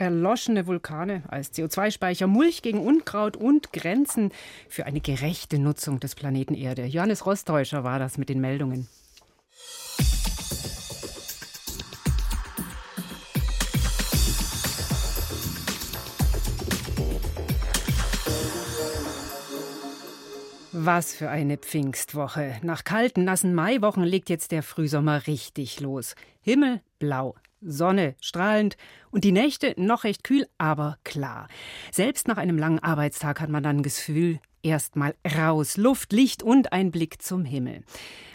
erloschene 0.00 0.66
Vulkane 0.66 1.22
als 1.28 1.52
CO2-Speicher, 1.52 2.26
Mulch 2.26 2.62
gegen 2.62 2.80
Unkraut 2.80 3.36
und 3.36 3.72
Grenzen 3.72 4.32
für 4.68 4.86
eine 4.86 5.00
gerechte 5.00 5.58
Nutzung 5.58 6.00
des 6.00 6.14
Planeten 6.14 6.54
Erde. 6.54 6.86
Johannes 6.86 7.26
Rostäuscher 7.26 7.84
war 7.84 7.98
das 7.98 8.16
mit 8.16 8.30
den 8.30 8.40
Meldungen. 8.40 8.88
Was 20.72 21.14
für 21.14 21.28
eine 21.28 21.58
Pfingstwoche. 21.58 22.56
Nach 22.62 22.84
kalten, 22.84 23.24
nassen 23.24 23.54
Maiwochen 23.54 24.02
legt 24.02 24.30
jetzt 24.30 24.50
der 24.50 24.62
Frühsommer 24.62 25.26
richtig 25.26 25.80
los. 25.80 26.14
Himmel 26.40 26.80
blau, 26.98 27.34
Sonne 27.60 28.14
strahlend 28.20 28.76
und 29.10 29.24
die 29.24 29.32
Nächte 29.32 29.74
noch 29.76 30.04
recht 30.04 30.24
kühl, 30.24 30.46
aber 30.58 30.98
klar. 31.04 31.48
Selbst 31.92 32.28
nach 32.28 32.36
einem 32.36 32.58
langen 32.58 32.78
Arbeitstag 32.78 33.40
hat 33.40 33.50
man 33.50 33.62
dann 33.62 33.82
das 33.82 33.96
Gefühl, 33.96 34.40
erstmal 34.62 35.14
raus, 35.36 35.76
Luft, 35.76 36.12
Licht 36.12 36.42
und 36.42 36.72
ein 36.72 36.90
Blick 36.90 37.22
zum 37.22 37.44
Himmel. 37.44 37.82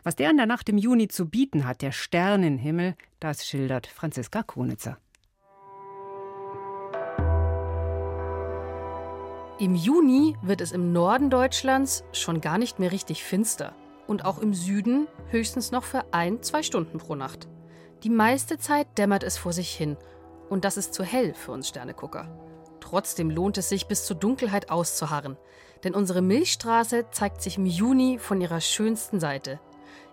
Was 0.04 0.16
der 0.16 0.30
in 0.30 0.38
der 0.38 0.46
Nacht 0.46 0.70
im 0.70 0.78
Juni 0.78 1.08
zu 1.08 1.28
bieten 1.28 1.66
hat, 1.66 1.82
der 1.82 1.92
Sternenhimmel, 1.92 2.96
das 3.20 3.46
schildert 3.48 3.88
Franziska 3.88 4.44
Konitzer. 4.44 4.98
Im 9.58 9.74
Juni 9.76 10.36
wird 10.42 10.60
es 10.60 10.74
im 10.74 10.92
Norden 10.92 11.30
Deutschlands 11.30 12.04
schon 12.12 12.42
gar 12.42 12.58
nicht 12.58 12.78
mehr 12.78 12.92
richtig 12.92 13.24
finster 13.24 13.74
und 14.06 14.26
auch 14.26 14.40
im 14.40 14.54
Süden 14.54 15.08
höchstens 15.30 15.72
noch 15.72 15.84
für 15.84 16.14
ein, 16.14 16.44
zwei 16.44 16.62
Stunden 16.62 16.98
pro 16.98 17.16
Nacht. 17.16 17.48
Die 18.06 18.12
meiste 18.12 18.60
Zeit 18.60 19.00
dämmert 19.00 19.24
es 19.24 19.36
vor 19.36 19.52
sich 19.52 19.72
hin. 19.72 19.98
Und 20.48 20.64
das 20.64 20.78
ist 20.78 20.94
zu 20.94 21.04
hell 21.04 21.34
für 21.34 21.52
uns 21.52 21.68
Sternegucker. 21.68 22.28
Trotzdem 22.80 23.32
lohnt 23.32 23.58
es 23.58 23.70
sich, 23.70 23.88
bis 23.88 24.06
zur 24.06 24.16
Dunkelheit 24.16 24.70
auszuharren. 24.70 25.38
Denn 25.84 25.96
unsere 25.96 26.22
Milchstraße 26.22 27.10
zeigt 27.10 27.42
sich 27.42 27.58
im 27.58 27.66
Juni 27.66 28.20
von 28.20 28.42
ihrer 28.42 28.62
schönsten 28.62 29.20
Seite. 29.20 29.60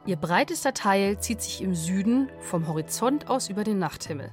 Ihr 0.06 0.16
breitester 0.16 0.72
Teil 0.72 1.18
zieht 1.18 1.42
sich 1.42 1.60
im 1.60 1.74
Süden 1.74 2.30
vom 2.40 2.66
Horizont 2.66 3.28
aus 3.28 3.50
über 3.50 3.62
den 3.62 3.78
Nachthimmel. 3.78 4.30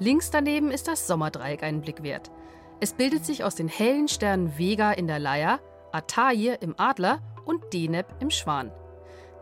Links 0.00 0.32
daneben 0.32 0.72
ist 0.72 0.88
das 0.88 1.06
Sommerdreieck 1.06 1.62
einen 1.62 1.82
Blick 1.82 2.02
wert. 2.02 2.32
Es 2.80 2.94
bildet 2.94 3.24
sich 3.24 3.44
aus 3.44 3.54
den 3.54 3.68
hellen 3.68 4.08
Sternen 4.08 4.58
Vega 4.58 4.90
in 4.90 5.06
der 5.06 5.20
Leier, 5.20 5.60
Atair 5.92 6.62
im 6.62 6.74
Adler 6.76 7.20
und 7.44 7.62
Deneb 7.72 8.06
im 8.18 8.32
Schwan. 8.32 8.72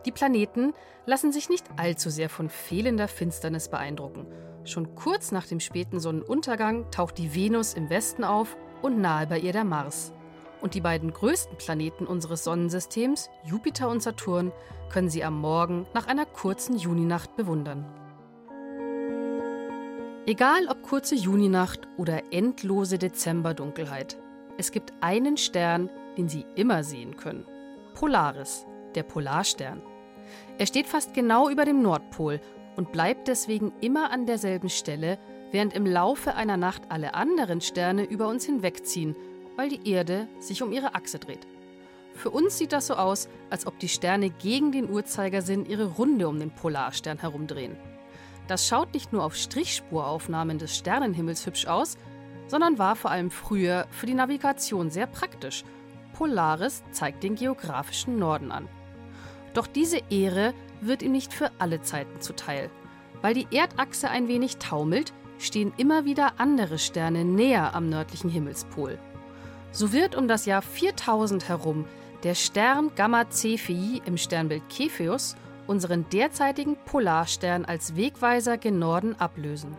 Die 0.07 0.13
Planeten 0.13 0.73
lassen 1.05 1.33
sich 1.33 1.49
nicht 1.49 1.65
allzu 1.75 2.09
sehr 2.09 2.29
von 2.29 2.49
fehlender 2.49 3.09
Finsternis 3.09 3.67
beeindrucken. 3.67 4.25
Schon 4.63 4.95
kurz 4.95 5.33
nach 5.33 5.45
dem 5.45 5.59
späten 5.59 5.99
Sonnenuntergang 5.99 6.89
taucht 6.91 7.17
die 7.17 7.35
Venus 7.35 7.73
im 7.73 7.89
Westen 7.89 8.23
auf 8.23 8.55
und 8.81 9.01
nahe 9.01 9.27
bei 9.27 9.37
ihr 9.37 9.51
der 9.51 9.65
Mars. 9.65 10.13
Und 10.61 10.75
die 10.75 10.81
beiden 10.81 11.11
größten 11.11 11.57
Planeten 11.57 12.07
unseres 12.07 12.45
Sonnensystems, 12.45 13.29
Jupiter 13.43 13.89
und 13.89 14.01
Saturn, 14.01 14.53
können 14.89 15.09
Sie 15.09 15.25
am 15.25 15.41
Morgen 15.41 15.85
nach 15.93 16.07
einer 16.07 16.25
kurzen 16.25 16.77
Juninacht 16.77 17.35
bewundern. 17.35 17.85
Egal 20.25 20.69
ob 20.69 20.83
kurze 20.83 21.15
Juninacht 21.15 21.85
oder 21.97 22.31
endlose 22.31 22.97
Dezemberdunkelheit, 22.97 24.17
es 24.57 24.71
gibt 24.71 24.93
einen 25.01 25.35
Stern, 25.35 25.89
den 26.17 26.29
Sie 26.29 26.45
immer 26.55 26.85
sehen 26.85 27.17
können. 27.17 27.45
Polaris, 27.93 28.65
der 28.95 29.03
Polarstern. 29.03 29.81
Er 30.57 30.65
steht 30.65 30.87
fast 30.87 31.13
genau 31.13 31.49
über 31.49 31.65
dem 31.65 31.81
Nordpol 31.81 32.41
und 32.75 32.91
bleibt 32.91 33.27
deswegen 33.27 33.73
immer 33.81 34.11
an 34.11 34.25
derselben 34.25 34.69
Stelle, 34.69 35.17
während 35.51 35.73
im 35.73 35.85
Laufe 35.85 36.35
einer 36.35 36.57
Nacht 36.57 36.83
alle 36.89 37.13
anderen 37.13 37.61
Sterne 37.61 38.03
über 38.03 38.27
uns 38.27 38.45
hinwegziehen, 38.45 39.15
weil 39.55 39.69
die 39.69 39.89
Erde 39.89 40.27
sich 40.39 40.61
um 40.61 40.71
ihre 40.71 40.95
Achse 40.95 41.19
dreht. 41.19 41.47
Für 42.13 42.29
uns 42.31 42.57
sieht 42.57 42.73
das 42.73 42.87
so 42.87 42.95
aus, 42.95 43.29
als 43.49 43.67
ob 43.67 43.77
die 43.79 43.89
Sterne 43.89 44.29
gegen 44.29 44.71
den 44.71 44.89
Uhrzeigersinn 44.89 45.65
ihre 45.65 45.85
Runde 45.85 46.27
um 46.27 46.39
den 46.39 46.51
Polarstern 46.51 47.19
herumdrehen. 47.19 47.75
Das 48.47 48.67
schaut 48.67 48.93
nicht 48.93 49.13
nur 49.13 49.23
auf 49.23 49.35
Strichspuraufnahmen 49.35 50.57
des 50.57 50.75
Sternenhimmels 50.75 51.45
hübsch 51.45 51.67
aus, 51.67 51.97
sondern 52.47 52.79
war 52.79 52.95
vor 52.95 53.11
allem 53.11 53.29
früher 53.29 53.87
für 53.91 54.05
die 54.05 54.13
Navigation 54.13 54.89
sehr 54.89 55.05
praktisch. 55.05 55.63
Polaris 56.13 56.83
zeigt 56.91 57.23
den 57.23 57.35
geografischen 57.35 58.17
Norden 58.17 58.51
an. 58.51 58.67
Doch 59.53 59.67
diese 59.67 59.99
Ehre 60.09 60.53
wird 60.81 61.01
ihm 61.01 61.11
nicht 61.11 61.33
für 61.33 61.51
alle 61.59 61.81
Zeiten 61.81 62.21
zuteil. 62.21 62.69
Weil 63.21 63.33
die 63.33 63.47
Erdachse 63.51 64.09
ein 64.09 64.27
wenig 64.27 64.57
taumelt, 64.57 65.13
stehen 65.39 65.73
immer 65.77 66.05
wieder 66.05 66.33
andere 66.37 66.77
Sterne 66.77 67.25
näher 67.25 67.75
am 67.75 67.89
nördlichen 67.89 68.29
Himmelspol. 68.29 68.97
So 69.71 69.91
wird 69.91 70.15
um 70.15 70.27
das 70.27 70.45
Jahr 70.45 70.61
4000 70.61 71.49
herum 71.49 71.85
der 72.23 72.35
Stern 72.35 72.91
Gamma 72.95 73.29
Cephei 73.29 74.01
im 74.05 74.17
Sternbild 74.17 74.63
Cepheus 74.71 75.35
unseren 75.67 76.09
derzeitigen 76.09 76.77
Polarstern 76.85 77.65
als 77.65 77.95
Wegweiser 77.95 78.57
gen 78.57 78.79
Norden 78.79 79.15
ablösen. 79.15 79.75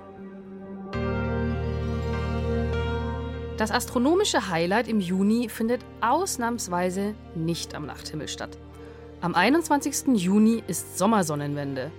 Das 3.57 3.73
astronomische 3.73 4.51
Highlight 4.51 4.87
im 4.87 5.01
Juni 5.01 5.49
findet 5.49 5.81
ausnahmsweise 6.01 7.15
nicht 7.35 7.75
am 7.75 7.87
Nachthimmel 7.87 8.29
statt. 8.29 8.57
Am 9.21 9.35
21. 9.35 10.15
Juni 10.15 10.63
ist 10.69 10.97
Sommersonnenwende. 10.97 11.91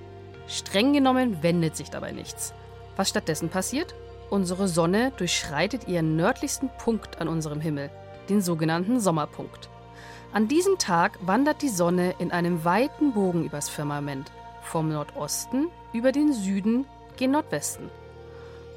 Streng 0.47 0.93
genommen 0.93 1.43
wendet 1.43 1.75
sich 1.75 1.89
dabei 1.89 2.13
nichts. 2.13 2.53
Was 2.95 3.10
stattdessen 3.10 3.49
passiert? 3.49 3.93
Unsere 4.29 4.69
Sonne 4.69 5.12
durchschreitet 5.17 5.89
ihren 5.89 6.15
nördlichsten 6.15 6.69
Punkt 6.77 7.19
an 7.19 7.27
unserem 7.27 7.60
Himmel, 7.60 7.91
den 8.29 8.41
sogenannten 8.41 9.01
Sommerpunkt. 9.01 9.69
An 10.32 10.47
diesem 10.47 10.77
Tag 10.77 11.19
wandert 11.21 11.62
die 11.62 11.67
Sonne 11.67 12.15
in 12.19 12.32
einem 12.32 12.63
weiten 12.63 13.12
Bogen 13.12 13.43
übers 13.43 13.67
Firmament, 13.67 14.32
vom 14.62 14.88
Nordosten 14.88 15.67
über 15.91 16.13
den 16.13 16.32
Süden 16.32 16.86
gen 17.17 17.32
Nordwesten. 17.32 17.89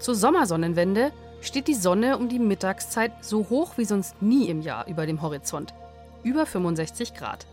Zur 0.01 0.17
Sommersonnenwende 0.17 1.13
steht 1.43 1.69
die 1.69 1.75
Sonne 1.75 2.19
um 2.19 2.29
die 2.29 2.41
Mittagszeit 2.41 3.25
so 3.25 3.49
hoch 3.51 3.75
wie 3.77 3.85
sonst 3.85 4.21
nie 4.21 4.49
im 4.49 4.63
Jahr 4.63 4.89
über 4.89 5.07
dem 5.07 5.23
Horizont, 5.23 5.75
über 6.25 6.45
65 6.45 7.15
Grad. 7.15 7.47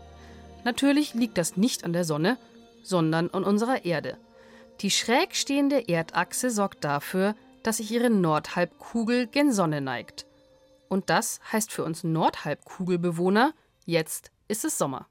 Natürlich 0.64 1.14
liegt 1.14 1.38
das 1.38 1.56
nicht 1.56 1.84
an 1.84 1.92
der 1.92 2.04
Sonne, 2.04 2.36
sondern 2.82 3.30
an 3.30 3.44
unserer 3.44 3.84
Erde. 3.84 4.18
Die 4.80 4.90
schräg 4.90 5.34
stehende 5.34 5.88
Erdachse 5.88 6.50
sorgt 6.50 6.84
dafür, 6.84 7.34
dass 7.62 7.78
sich 7.78 7.90
ihre 7.90 8.10
Nordhalbkugel 8.10 9.26
gen 9.26 9.52
Sonne 9.52 9.80
neigt. 9.80 10.26
Und 10.88 11.10
das 11.10 11.40
heißt 11.52 11.70
für 11.70 11.84
uns 11.84 12.02
Nordhalbkugelbewohner, 12.04 13.52
jetzt 13.84 14.32
ist 14.48 14.64
es 14.64 14.78
Sommer. 14.78 15.06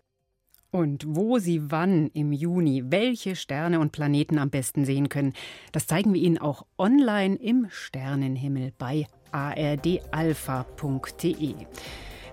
Und 0.72 1.06
wo 1.08 1.40
Sie 1.40 1.72
wann 1.72 2.08
im 2.14 2.32
Juni 2.32 2.84
welche 2.88 3.36
Sterne 3.36 3.80
und 3.80 3.92
Planeten 3.92 4.38
am 4.38 4.50
besten 4.52 4.86
sehen 4.86 5.10
können, 5.10 5.34
das 5.72 5.88
zeigen 5.88 6.14
wir 6.14 6.22
Ihnen 6.22 6.38
auch 6.38 6.66
online 6.78 7.36
im 7.38 7.68
Sternenhimmel 7.70 8.74
bei 8.78 9.08
ardalpha.de. 9.32 9.96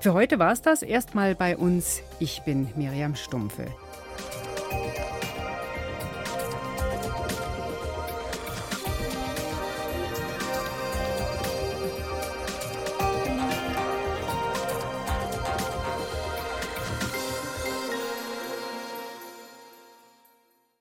Für 0.01 0.13
heute 0.13 0.39
war 0.39 0.53
es 0.53 0.63
das 0.63 0.83
erstmal 0.83 1.35
bei 1.35 1.57
uns. 1.57 2.03
Ich 2.19 2.43
bin 2.43 2.69
Miriam 2.77 3.15
Stumpfe. 3.17 3.67